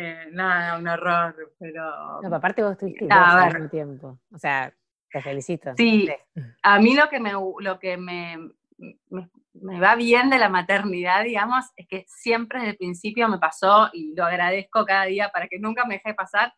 [0.00, 2.22] Eh, nada, un horror, pero...
[2.22, 4.20] No, aparte vos estuviste al mismo tiempo.
[4.32, 4.72] O sea,
[5.10, 5.72] te felicito.
[5.76, 6.08] Sí,
[6.62, 8.38] a mí lo que me, lo que me,
[8.76, 13.90] me, va bien de la maternidad, digamos, es que siempre desde el principio me pasó,
[13.92, 16.54] y lo agradezco cada día para que nunca me deje pasar,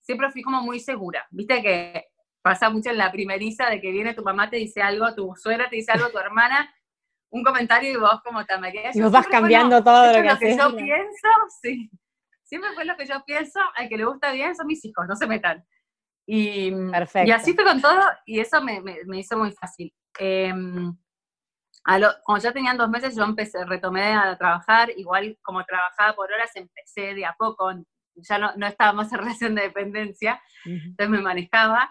[0.00, 1.26] siempre fui como muy segura.
[1.30, 2.06] Viste que
[2.40, 5.68] pasa mucho en la primeriza de que viene tu mamá, te dice algo, tu suegra
[5.68, 6.74] te dice algo, tu hermana,
[7.28, 8.54] un comentario y vos como te
[8.94, 11.28] Y vos vas cambiando todo lo que, lo que yo pienso,
[11.60, 11.90] sí.
[12.52, 15.16] Siempre fue lo que yo pienso, al que le gusta bien son mis hijos, no
[15.16, 15.64] se metan.
[16.26, 16.70] Y,
[17.24, 19.90] y así fue con todo y eso me, me, hizo muy fácil.
[20.18, 20.94] Em,
[21.82, 26.50] cuando ya tenían dos meses, yo empecé, retomé a trabajar, igual como trabajaba por horas,
[26.54, 27.72] empecé de a poco,
[28.16, 31.90] ya no, no estaba más en relación de dependencia, entonces me manejaba.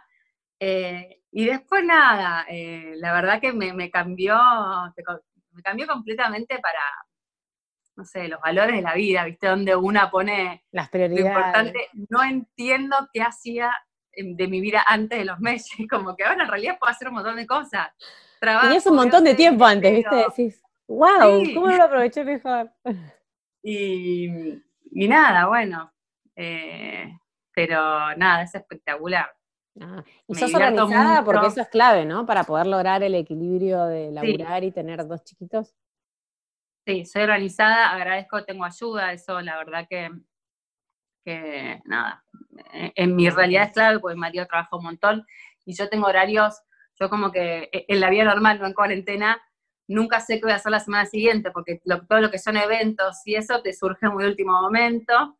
[0.59, 4.37] Eh, y después nada, eh, la verdad que me, me, cambió,
[5.53, 6.83] me cambió completamente para,
[7.95, 9.47] no sé, los valores de la vida, ¿viste?
[9.47, 11.23] Donde una pone las prioridades.
[11.23, 13.73] Lo importante, no entiendo qué hacía
[14.13, 17.15] de mi vida antes de los meses, como que ahora en realidad puedo hacer un
[17.15, 17.89] montón de cosas.
[18.39, 20.15] Trabajo, Tenías un montón de tiempo antes, ¿viste?
[20.15, 22.71] Decís, wow, ¿cómo lo aproveché mejor?
[23.63, 24.27] Y,
[24.91, 25.93] y nada, bueno,
[26.35, 27.15] eh,
[27.53, 29.29] pero nada, es espectacular.
[29.79, 32.25] Ah, y sos organizada porque eso es clave, ¿no?
[32.25, 35.75] Para poder lograr el equilibrio de laburar y tener dos chiquitos.
[36.85, 40.09] Sí, soy organizada, agradezco, tengo ayuda, eso la verdad que,
[41.23, 42.23] que nada,
[42.73, 45.25] en mi realidad es clave porque Mario trabaja un montón
[45.65, 46.61] y yo tengo horarios,
[46.99, 49.41] yo como que e, en la vida normal, no en cuarentena,
[49.87, 53.21] nunca sé qué voy a hacer la semana siguiente porque todo lo que son eventos
[53.25, 55.37] y eso te surge muy último momento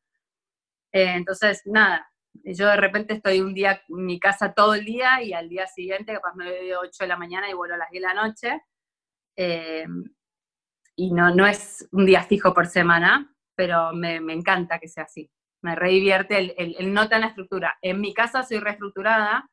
[0.94, 5.22] eh, entonces, nada, yo de repente estoy un día en mi casa todo el día
[5.24, 7.78] y al día siguiente capaz me voy de 8 de la mañana y vuelvo a
[7.78, 8.62] las 10 de la noche.
[9.38, 9.86] Eh,
[10.96, 15.04] y no, no es un día fijo por semana, pero me, me encanta que sea
[15.04, 15.30] así.
[15.62, 17.78] Me reivierte el, el, el, no tener estructura.
[17.82, 19.48] En mi casa soy reestructurada,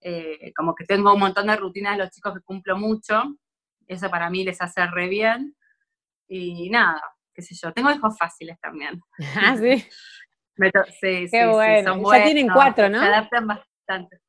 [0.00, 3.22] eh, como que tengo un montón de rutinas de los chicos que cumplo mucho,
[3.86, 5.56] eso para mí les hace re bien.
[6.28, 7.00] Y nada,
[7.32, 9.00] qué sé yo, tengo hijos fáciles también.
[9.36, 9.84] Ah, sí.
[11.00, 12.12] sí, Qué bueno.
[12.12, 13.00] ya tienen cuatro, ¿no?
[13.00, 14.20] Se adaptan bastante.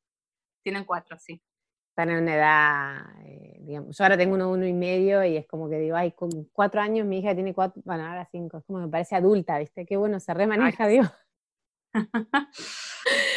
[0.63, 1.41] Tienen cuatro, sí.
[1.95, 5.47] Están en una edad, eh, digamos, yo ahora tengo uno, uno y medio y es
[5.47, 8.65] como que digo, ay, con cuatro años mi hija tiene cuatro, bueno, ahora cinco, es
[8.65, 9.85] como me parece adulta, ¿viste?
[9.85, 11.05] Qué bueno, se remaneja, digo.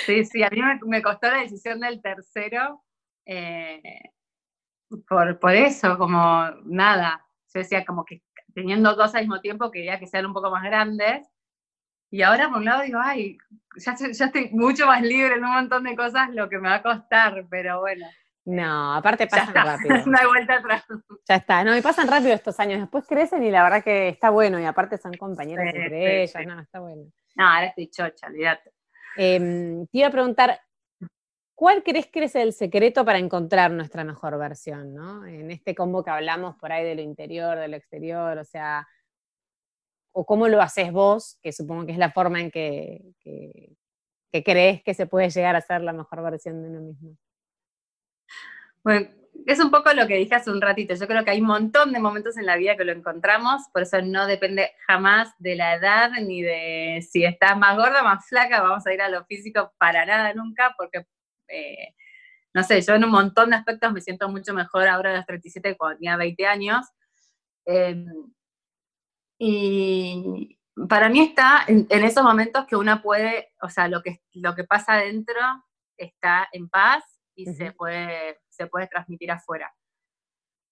[0.07, 2.83] sí, sí, a mí me, costó la decisión del tercero
[3.25, 3.81] eh,
[5.09, 10.01] por, por eso, como nada, yo decía como que teniendo dos al mismo tiempo quería
[10.01, 11.29] que sean un poco más grandes
[12.11, 13.39] y ahora por un lado digo, ay,
[13.77, 16.75] ya, ya estoy mucho más libre en un montón de cosas, lo que me va
[16.75, 18.05] a costar, pero bueno.
[18.51, 19.95] No, aparte pasan rápido.
[20.07, 20.83] Una vuelta atrás.
[21.29, 22.81] Ya está, no, y pasan rápido estos años.
[22.81, 26.59] Después crecen y la verdad que está bueno, y aparte son compañeros entre ellas, no,
[26.59, 27.03] está bueno.
[27.37, 28.73] No, ahora estoy chocha, olvídate.
[29.19, 30.59] Em, te iba a preguntar,
[31.55, 35.27] ¿cuál crees que es el secreto para encontrar nuestra mejor versión, ¿no?
[35.27, 38.89] En este combo que hablamos por ahí de lo interior, de lo exterior, o sea,
[40.13, 43.13] o cómo lo haces vos, que supongo que es la forma en que,
[44.33, 47.19] crees que se puede llegar a ser la mejor versión de uno mismo?
[48.85, 49.09] Bueno,
[49.47, 50.95] es un poco lo que dije hace un ratito.
[50.95, 53.83] Yo creo que hay un montón de momentos en la vida que lo encontramos, por
[53.83, 58.61] eso no depende jamás de la edad ni de si estás más gorda, más flaca,
[58.61, 61.07] vamos a ir a lo físico para nada nunca, porque,
[61.49, 61.95] eh,
[62.55, 65.27] no sé, yo en un montón de aspectos me siento mucho mejor ahora a los
[65.27, 66.87] 37 que cuando tenía 20 años.
[67.67, 68.07] Em,
[69.39, 74.55] y para mí está en, esos momentos que uno puede, o sea, lo que, lo
[74.55, 75.37] que pasa adentro
[75.97, 79.73] está en paz y se, puede, se puede transmitir afuera.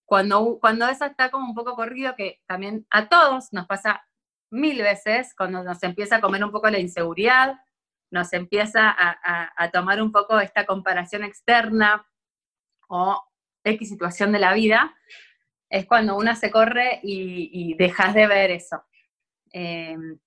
[0.05, 4.05] Cuando, cuando eso está como un poco corrido, que también a todos nos pasa
[4.51, 7.55] mil veces, cuando nos empieza a comer un poco la inseguridad,
[8.11, 12.05] nos empieza a, tomar un poco esta comparación externa
[12.89, 13.23] o
[13.63, 14.97] X situación de la vida,
[15.69, 18.85] es cuando uno se corre y, dejas de ver eso.
[19.53, 20.19] Em,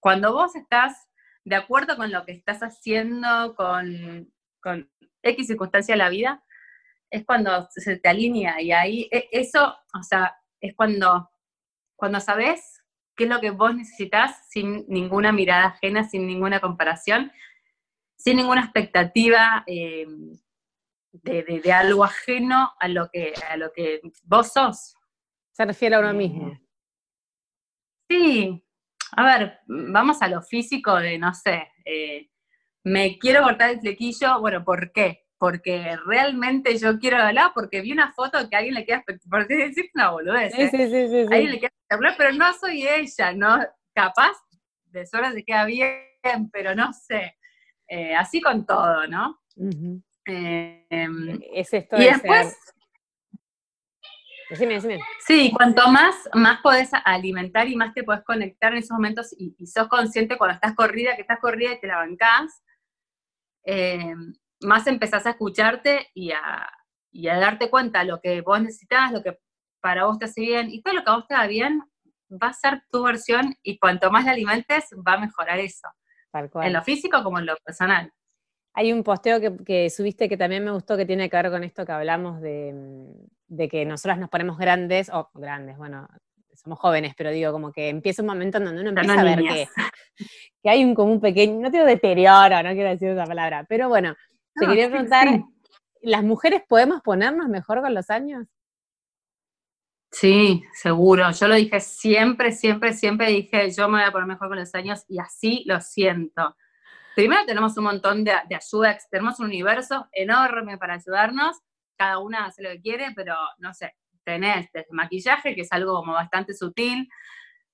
[0.00, 1.08] cuando vos estás
[1.44, 4.32] de acuerdo con lo que estás haciendo, con,
[4.68, 4.90] con
[5.22, 6.44] X circunstancia de la vida,
[7.10, 11.30] es cuando se te alinea y ahí e, eso, o sea, es cuando,
[11.96, 12.82] cuando sabes
[13.16, 17.32] qué es lo que vos necesitas sin ninguna mirada ajena, sin ninguna comparación,
[18.16, 20.06] sin ninguna expectativa eh,
[21.12, 24.94] de, algo ajeno a lo, que, a lo que vos sos.
[25.52, 26.58] Se refiere a uno mismo.
[28.08, 28.64] Sí,
[29.12, 32.30] a ver, vamos a lo físico de, no sé, eh,
[32.84, 35.24] me quiero cortar el flequillo, bueno, ¿por qué?
[35.38, 39.46] Porque realmente yo quiero hablar, porque vi una foto que a alguien le queda espectacular,
[39.46, 40.68] por decir una boludez, sí, ¿eh?
[40.70, 43.58] sí, sí, sí, alguien le queda espectacular, pero no soy ella, ¿no?
[43.94, 44.36] Capaz
[44.86, 47.36] de sobra se queda bien, pero no sé.
[47.88, 49.38] Eh, así con todo, ¿no?
[50.24, 52.54] Em, es esto y después,
[54.50, 55.00] Decime, decime.
[55.26, 59.54] Sí, cuanto más, más podés alimentar y más te podés conectar en esos momentos y,
[59.66, 62.62] sos consciente cuando estás corrida, que estás corrida y te la bancás,
[63.70, 64.14] eh,
[64.62, 66.66] más empezás a escucharte y a,
[67.12, 69.38] darte cuenta lo que vos necesitas, lo que
[69.82, 71.82] para vos te hace bien, y todo lo que a vos te da bien
[72.30, 75.86] va a ser tu versión y cuanto más la alimentes va a mejorar eso.
[76.62, 78.10] En lo físico como en lo personal.
[78.72, 81.84] Hay un posteo que, subiste que también me gustó que tiene que ver con esto
[81.84, 86.08] que hablamos de, que nosotras nos ponemos grandes, o grandes, bueno,
[86.58, 89.38] somos jóvenes, pero digo, como que empieza un momento en donde uno empieza a ver
[89.38, 89.68] que,
[90.62, 93.88] que, hay un como un pequeño, no digo deterioro, no quiero decir esa palabra, pero
[93.88, 94.14] bueno,
[94.54, 95.28] te quería preguntar,
[96.02, 98.46] ¿las mujeres podemos ponernos mejor con los años?
[100.10, 101.30] Sí, seguro.
[101.32, 104.74] Yo lo dije siempre, siempre, siempre dije, yo me voy a poner mejor con los
[104.74, 106.56] años y así lo siento.
[107.14, 111.56] Primero tenemos un montón de, ayuda, tenemos un universo enorme para ayudarnos,
[111.96, 113.94] cada una hace lo que quiere, pero no sé,
[114.28, 117.08] tenés desde maquillaje, que es algo como bastante sutil,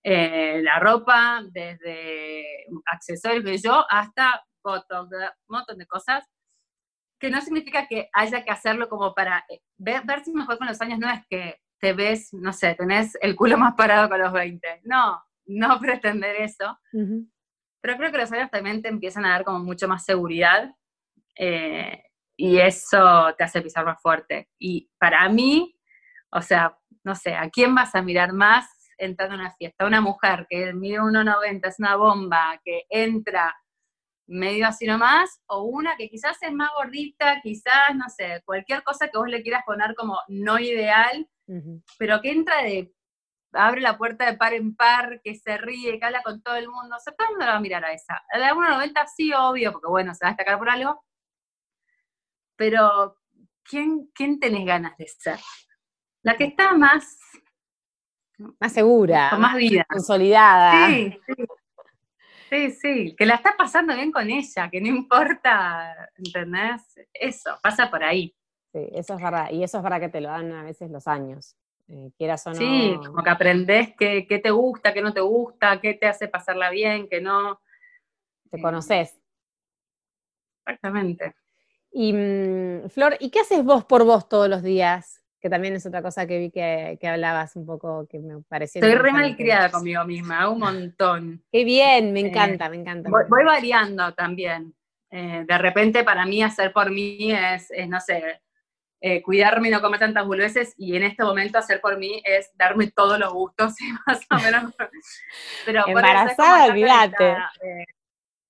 [0.04, 2.44] eh, la ropa, desde
[2.86, 6.24] accesorios que yo, hasta fotos, un montón de cosas,
[7.18, 10.80] que no significa que haya que hacerlo como para eh, ver, verse mejor con los
[10.80, 14.32] años, no es que te ves, no sé, tenés el culo más parado con los
[14.32, 16.78] 20, no, no pretender eso,
[17.80, 20.72] pero creo que los años también te empiezan a dar como mucho más seguridad
[21.36, 22.04] eh,
[22.36, 24.48] y eso te hace pisar más fuerte.
[24.58, 25.73] Y para mí,
[26.34, 28.66] o sea, no sé, ¿a quién vas a mirar más
[28.98, 29.86] entrando a una fiesta?
[29.86, 33.54] Una mujer que mide 1,90, es una bomba, que entra
[34.26, 39.08] medio así nomás, o una que quizás es más gordita, quizás, no sé, cualquier cosa
[39.08, 41.28] que vos le quieras poner como no ideal,
[41.98, 42.92] pero que entra de
[43.52, 46.68] abre la puerta de par en par, que se ríe, que habla con todo el
[46.68, 46.96] mundo.
[46.96, 48.20] O sea, todo el mundo la va a mirar a esa.
[48.32, 51.04] A la 1.90 sí, obvio, porque bueno, se va a destacar por algo.
[52.56, 53.16] Pero,
[53.62, 55.38] ¿quién, quién tenés ganas de ser?
[56.24, 57.20] La que está más...
[58.58, 59.28] Más segura.
[59.30, 59.86] Con más vida.
[59.88, 60.88] Consolidada.
[60.88, 61.34] Sí, sí.
[62.50, 66.82] Sí, sí, que la está pasando bien con ella, que no importa, ¿entendés?
[67.12, 68.32] Eso, pasa por ahí.
[68.72, 69.50] Sí, eso es verdad.
[69.50, 71.56] Y eso es verdad que te lo dan a veces los años.
[71.88, 72.56] Eh, quieras o no.
[72.56, 76.70] Sí, como que aprendés qué, te gusta, qué no te gusta, qué te hace pasarla
[76.70, 77.60] bien, qué no.
[78.50, 79.18] Te conoces.
[80.64, 81.34] Exactamente.
[81.90, 85.23] Y mm, Flor, ¿y qué haces vos por vos todos los días?
[85.44, 88.80] Que también es otra cosa que vi que, hablabas un poco, que me pareció.
[88.80, 91.44] Estoy re mal criada conmigo misma, un montón.
[91.52, 93.10] Qué bien, me eh, encanta, me encanta.
[93.10, 94.74] Voy, variando también.
[95.10, 98.40] Eh, de repente para mí hacer por mí es, es no sé,
[99.02, 102.50] eh, cuidarme y no comer tantas boludeces y en este momento hacer por mí es
[102.56, 104.72] darme todos los gustos y más o menos.
[105.66, 107.32] Pero Embarazada, olvídate.
[107.32, 107.84] Eh,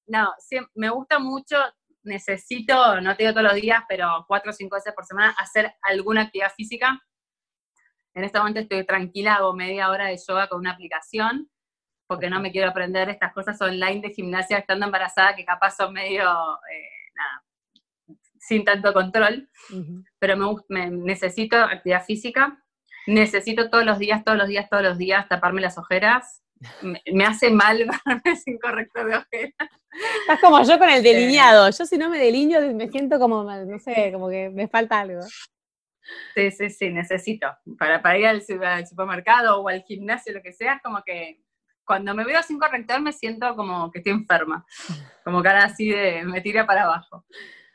[0.07, 0.33] no,
[0.75, 1.57] me gusta mucho,
[2.05, 5.75] necesito, no te digo todos los días, pero cuatro o cinco veces por semana hacer
[5.83, 7.01] alguna actividad física.
[8.15, 11.51] En este momento estoy tranquila, hago media hora de yoga con una aplicación,
[12.07, 15.93] porque no me quiero aprender estas cosas online de gimnasia estando embarazada que capaz son
[15.93, 17.45] medio, eh, nada,
[18.39, 19.49] sin tanto control,
[20.19, 22.63] pero me, me, necesito actividad física,
[23.07, 26.45] necesito todos los días, todos los días, todos los días taparme las ojeras,
[26.83, 29.71] me, hace mal verme sin corrector de ojeras.
[30.21, 33.79] Estás como yo con el delineado, yo si no me delineo me siento como, no
[33.79, 35.23] sé, como que me falta algo.
[36.35, 37.47] Sí, sí, sí, necesito.
[37.79, 38.43] Para, para ir al,
[38.87, 41.41] supermercado o al gimnasio, lo que sea, como que
[41.85, 44.65] cuando me veo sin corrector me siento como que estoy enferma,
[45.23, 47.25] como cara así de me tira para abajo.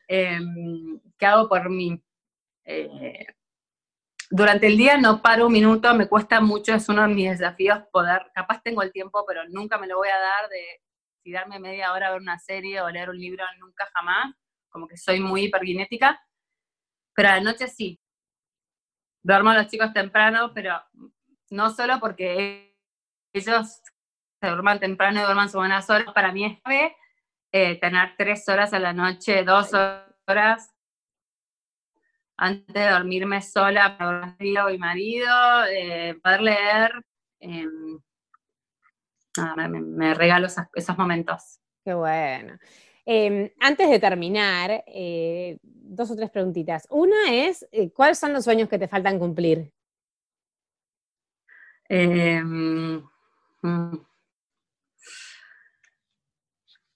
[0.07, 2.01] Em, ¿Qué hago por mí?
[2.65, 3.25] Eh,
[4.29, 7.79] durante el día no paro un minuto, me cuesta mucho, es uno de mis desafíos
[7.91, 10.81] poder, capaz tengo el tiempo, pero nunca me lo voy a dar de
[11.23, 14.35] si darme media hora a ver una serie o leer un libro, nunca jamás,
[14.69, 16.21] como que soy muy hiperguinética,
[17.15, 17.99] pero a la noche sí.
[19.23, 20.81] Duermo a los chicos temprano, pero
[21.49, 22.77] no solo porque
[23.33, 23.81] ellos
[24.41, 26.95] se duerman temprano y duerman su buenas horas, para mí es clave
[27.51, 29.71] eh, tener tres horas a la noche, dos
[30.27, 30.71] horas
[32.39, 35.27] antes de dormirme sola para mi marido,
[35.69, 36.91] eh, poder leer.
[37.39, 37.99] Em,
[39.69, 41.59] me, regalo esos, momentos.
[41.83, 42.57] Qué bueno.
[43.05, 46.87] Em, antes de terminar, eh, dos o tres preguntitas.
[46.89, 49.71] Una es, eh, ¿cuáles son los sueños que te faltan cumplir?
[51.89, 53.03] Em,
[53.61, 54.05] mm.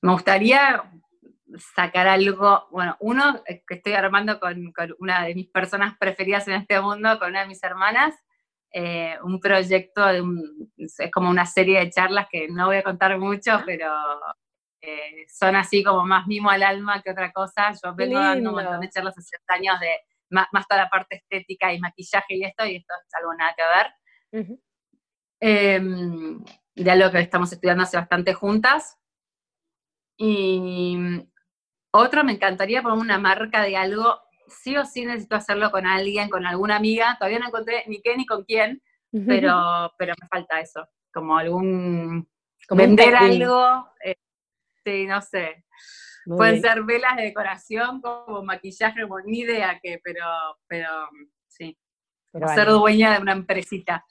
[0.01, 0.83] me gustaría
[1.57, 6.79] sacar algo, bueno, uno que estoy armando con, una de mis personas preferidas en este
[6.81, 8.15] mundo, con una de mis hermanas,
[8.71, 10.23] eh, un proyecto, de
[10.77, 13.93] es como una serie de charlas que no voy a contar mucho, pero
[14.81, 17.71] eh, son así como más mimo al alma que otra cosa.
[17.83, 19.95] Yo vengo dando un montón de charlas hace años de
[20.29, 23.63] más, toda la parte estética y maquillaje y esto, y esto es algo nada que
[24.41, 24.55] ver.
[25.39, 26.43] Em,
[26.75, 28.97] de algo que estamos estudiando hace bastante juntas.
[30.17, 30.97] Y
[31.93, 36.29] otro, me encantaría poner una marca de algo, sí o sí necesito hacerlo con alguien,
[36.29, 38.81] con alguna amiga, todavía no encontré ni qué ni con quién,
[39.27, 42.27] pero, pero me falta eso, como algún,
[42.71, 44.15] vender algo, eh,
[44.83, 45.65] sí, no sé.
[46.25, 50.25] Pueden ser velas de decoración, como maquillaje, ni idea qué, pero,
[50.67, 50.89] pero
[51.47, 51.77] sí.
[52.55, 54.05] ser dueña de una empresita,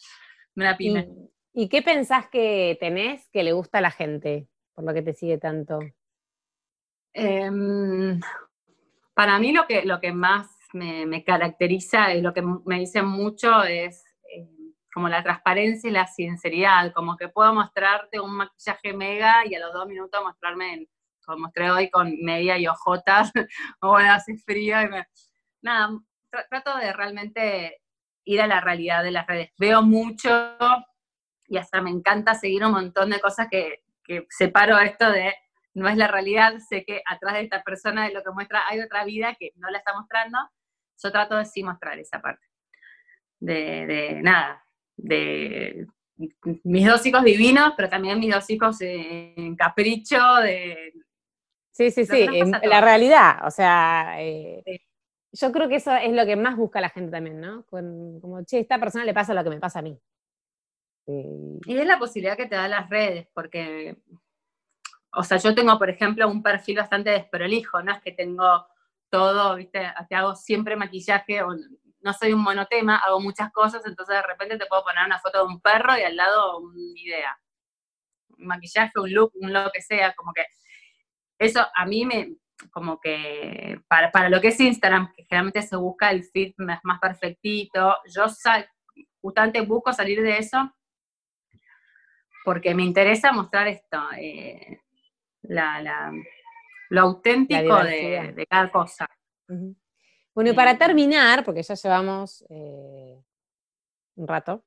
[0.54, 1.08] de una pyme.
[1.52, 5.14] ¿Y qué pensás que tenés que le gusta a la gente, por lo que te
[5.14, 5.80] sigue tanto?
[7.14, 8.20] Em,
[9.14, 13.62] para mí lo que, lo que más me, caracteriza y lo que me dicen mucho
[13.62, 14.04] es
[14.34, 14.48] eh,
[14.92, 19.60] como la transparencia y la sinceridad, como que puedo mostrarte un maquillaje mega y a
[19.60, 20.88] los dos minutos mostrarme,
[21.24, 23.30] como mostré hoy, con media y ojotas,
[23.80, 24.88] o hace frío y
[25.60, 25.90] Nada,
[26.50, 27.80] trato de realmente
[28.24, 29.50] ir a la realidad de las redes.
[29.58, 30.56] Veo mucho
[31.46, 35.34] y hasta me encanta seguir un montón de cosas que, que separo esto de
[35.74, 38.80] no es la realidad, sé que atrás de esta persona de lo que muestra hay
[38.80, 40.38] otra vida que no la está mostrando,
[41.02, 42.46] yo trato de sí mostrar esa parte.
[43.40, 44.64] De, nada,
[44.96, 45.86] de
[46.62, 50.92] mis dos hijos divinos, pero también mis dos hijos en capricho, de...
[51.72, 52.26] Sí, sí, sí,
[52.64, 54.62] la realidad, o sea, eh,
[55.32, 57.64] yo creo que eso es lo que más busca la gente también, ¿no?
[57.64, 59.98] como, che, esta persona le pasa lo que me pasa a mí.
[61.06, 63.96] Y es la posibilidad que te dan las redes, porque
[65.14, 68.66] o sea, yo tengo, por ejemplo, un perfil bastante desprolijo, no es que tengo
[69.10, 71.42] todo, viste, te hago siempre maquillaje,
[72.00, 75.38] no soy un monotema, hago muchas cosas, entonces de repente te puedo poner una foto
[75.38, 77.38] de un perro y al lado una idea.
[78.38, 80.46] Un maquillaje, un look, un lo que sea, como que
[81.38, 82.36] eso a mí me,
[82.70, 86.80] como que para, para lo que es Instagram, que generalmente se busca el fit más,
[86.84, 88.66] más perfectito, yo sal,
[89.20, 90.72] justamente busco salir de eso
[92.44, 93.98] porque me interesa mostrar esto.
[94.18, 94.81] Eh,
[95.42, 96.12] la,
[96.90, 99.08] lo auténtico de, cada cosa.
[100.34, 103.18] Bueno, y para terminar, porque ya llevamos eh,
[104.16, 104.64] un rato,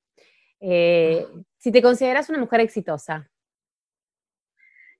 [0.59, 3.29] eh, si te consideras una mujer exitosa.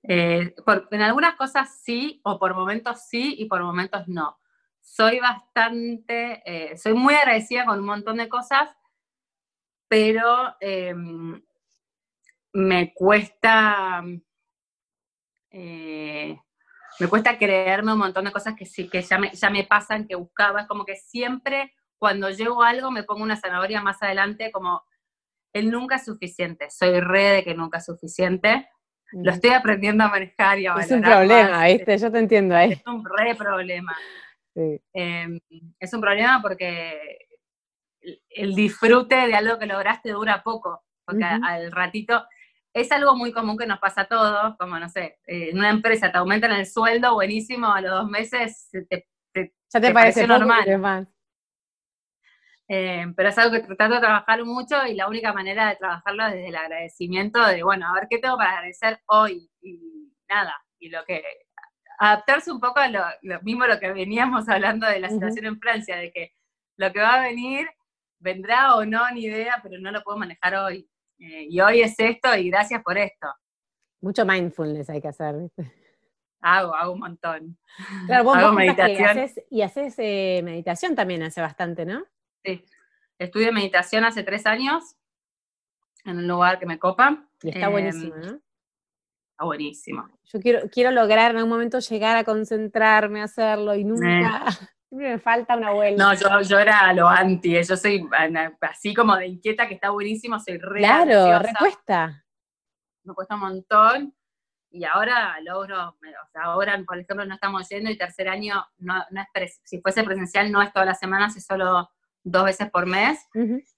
[0.02, 0.54] Eh,
[0.92, 4.38] en algunas cosas sí, o por momentos sí y por momentos no.
[4.80, 8.70] Soy bastante, soy muy agradecida con un montón de cosas,
[9.88, 11.42] pero em,
[12.52, 14.04] me cuesta
[15.58, 16.38] eh,
[17.00, 20.06] me cuesta creerme un montón de cosas que sí, que ya me, ya me pasan,
[20.06, 24.02] que buscaba, es como que siempre cuando llego a algo me pongo una zanahoria más
[24.02, 24.82] adelante, como
[25.54, 28.68] el nunca es suficiente, soy re de que nunca es suficiente,
[29.12, 31.96] lo estoy aprendiendo a manejar y a Es un problema, ¿viste?
[31.96, 32.72] Yo te entiendo ahí.
[32.72, 33.96] Es un re problema.
[34.92, 35.38] Em,
[35.78, 37.18] es un problema porque
[38.28, 42.26] el disfrute de algo que lograste dura poco, porque al ratito
[42.76, 45.70] es algo muy común que nos pasa a todos, como no sé, eh, en una
[45.70, 49.08] empresa te aumentan el sueldo, buenísimo, a los dos meses te,
[49.72, 51.08] ya te, parece normal.
[52.68, 56.26] Eh, pero es algo que trato de trabajar mucho y la única manera de trabajarlo
[56.26, 60.54] es desde el agradecimiento de, bueno, a ver qué tengo para agradecer hoy y nada,
[60.78, 61.24] y lo que
[61.98, 63.02] adaptarse un poco a lo,
[63.40, 66.34] mismo lo que veníamos hablando de la situación en Francia, de que
[66.76, 67.70] lo que va a venir
[68.18, 70.86] vendrá o no, ni idea, pero no lo puedo manejar hoy.
[71.18, 73.26] Eh, y hoy es esto y gracias por esto.
[74.00, 75.34] Mucho mindfulness hay que hacer,
[76.40, 77.58] Hago, hago un montón.
[78.06, 79.30] Claro, vos, hago meditación.
[79.50, 82.04] y haces eh, meditación también hace bastante, ¿no?
[82.44, 82.64] Sí.
[83.18, 84.96] Estudié meditación hace tres años
[86.04, 87.26] en un lugar que me copa.
[87.42, 88.40] Y está buenísimo, ¿no?
[89.30, 90.08] Está buenísimo.
[90.24, 94.46] Yo quiero, quiero lograr en algún momento llegar a concentrarme, a hacerlo y nunca.
[94.96, 96.02] Me falta una vuelta.
[96.02, 98.08] No, yo, yo era lo anti, yo soy
[98.60, 102.24] así como de inquieta que está buenísimo, soy re Claro, recuesta.
[103.04, 104.14] Me cuesta un montón
[104.70, 109.04] y ahora logro, o sea, ahora por ejemplo no estamos yendo y tercer año, no,
[109.10, 111.88] no es si fuese presencial no es todas las semanas, es solo
[112.22, 113.24] dos veces por mes,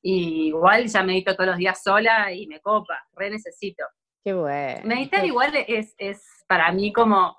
[0.01, 3.85] y igual ya medito todos los días sola y me copa, re necesito.
[4.25, 4.81] Qué bueno.
[4.85, 7.38] Meditar igual es, es para mí como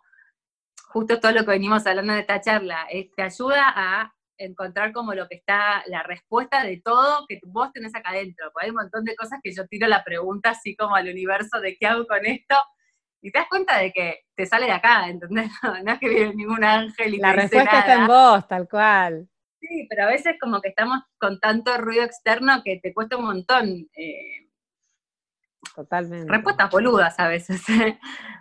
[0.90, 5.28] justo todo lo que venimos hablando de esta charla, te ayuda a encontrar como lo
[5.28, 8.50] que está, la respuesta de todo que vos tenés acá adentro.
[8.52, 11.60] Porque hay un montón de cosas que yo tiro la pregunta así como al universo
[11.60, 12.56] de qué hago con esto,
[13.22, 15.52] y te das cuenta de que te sale de acá, ¿entendés?
[15.84, 18.68] No, es que viene ningún ángel y La te respuesta dice está en vos, tal
[18.70, 19.30] cual.
[19.60, 23.26] Sí, pero a veces como que estamos con tanto ruido externo que te cuesta un
[23.26, 23.68] montón.
[23.94, 24.49] Eh,
[25.76, 26.32] Totalmente.
[26.32, 27.62] Respuestas boludas a veces,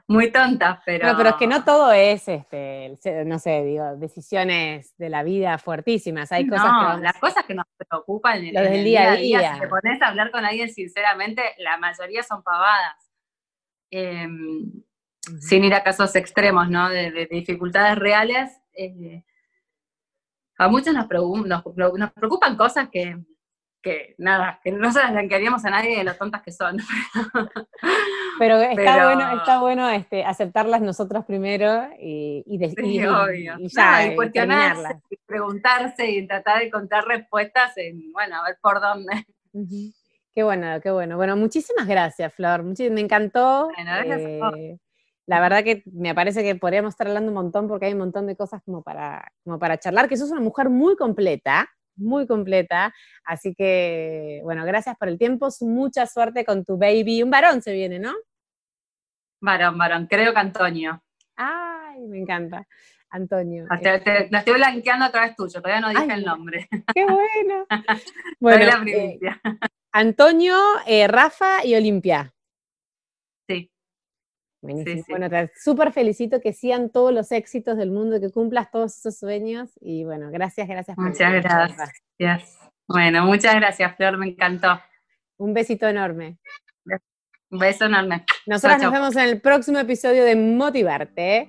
[0.09, 1.09] muy tontas, pero...
[1.09, 2.97] No, pero es que no todo es, este,
[3.27, 6.33] no sé, digo, decisiones de la vida fuertísimas.
[6.33, 9.55] Hay cosas que las cosas que nos preocupan en, el día a día.
[9.55, 13.11] Si te pones a hablar con alguien sinceramente, la mayoría son pavadas.
[13.91, 14.83] Em,
[15.41, 16.89] sin ir a casos extremos, ¿no?
[16.89, 18.51] De, dificultades reales.
[18.75, 19.25] Eh,
[20.59, 23.17] a muchos nos, nos, preocupan cosas que,
[23.83, 26.77] que, nada, que no se las blanquearíamos a nadie de lo tontas que son.
[28.39, 33.57] Pero está bueno, está bueno este, aceptarlas nosotros primero y, y, sí, obvio.
[33.59, 38.81] y, ya, cuestionarlas, y preguntarse y tratar de encontrar respuestas en, bueno, a ver por
[38.81, 39.25] dónde.
[40.35, 41.17] Qué bueno, qué bueno.
[41.17, 42.63] Bueno, muchísimas gracias, Flor.
[42.63, 43.71] me encantó.
[43.75, 44.53] Bueno,
[45.27, 48.27] la verdad que me parece que podríamos estar hablando un montón porque hay un montón
[48.27, 51.69] de cosas como para, como para charlar, que sos una mujer muy completa,
[51.99, 52.95] muy completa.
[53.25, 57.23] Así que, bueno, gracias por el tiempo, mucha suerte con tu baby.
[57.23, 58.15] Un varón se viene, ¿no?
[59.41, 61.03] Varón, varón, creo que Antonio.
[61.37, 62.67] Ay, me encanta.
[63.11, 63.67] Antonio.
[63.71, 66.69] Ah, te, la estoy blanqueando a través tuyo, todavía no dije el nombre.
[66.95, 67.67] ¡Qué bueno!
[68.41, 69.19] bueno, la eh,
[69.93, 72.35] Antonio, eh, Rafa y Olimpia.
[74.61, 74.67] Sí.
[74.67, 75.05] Buenísimo.
[75.09, 79.17] Bueno, te súper felicito que sean todos los éxitos del mundo, que cumplas todos esos
[79.17, 79.71] sueños.
[79.81, 80.97] Y bueno, gracias, gracias.
[80.97, 82.59] Por muchas gracias.
[82.89, 84.81] Bueno, muchas gracias, Flor, me encantó.
[85.37, 86.39] Un besito enorme.
[87.51, 88.25] Un beso enorme.
[88.47, 91.49] Nosotros nos vemos en el próximo episodio de Motivarte.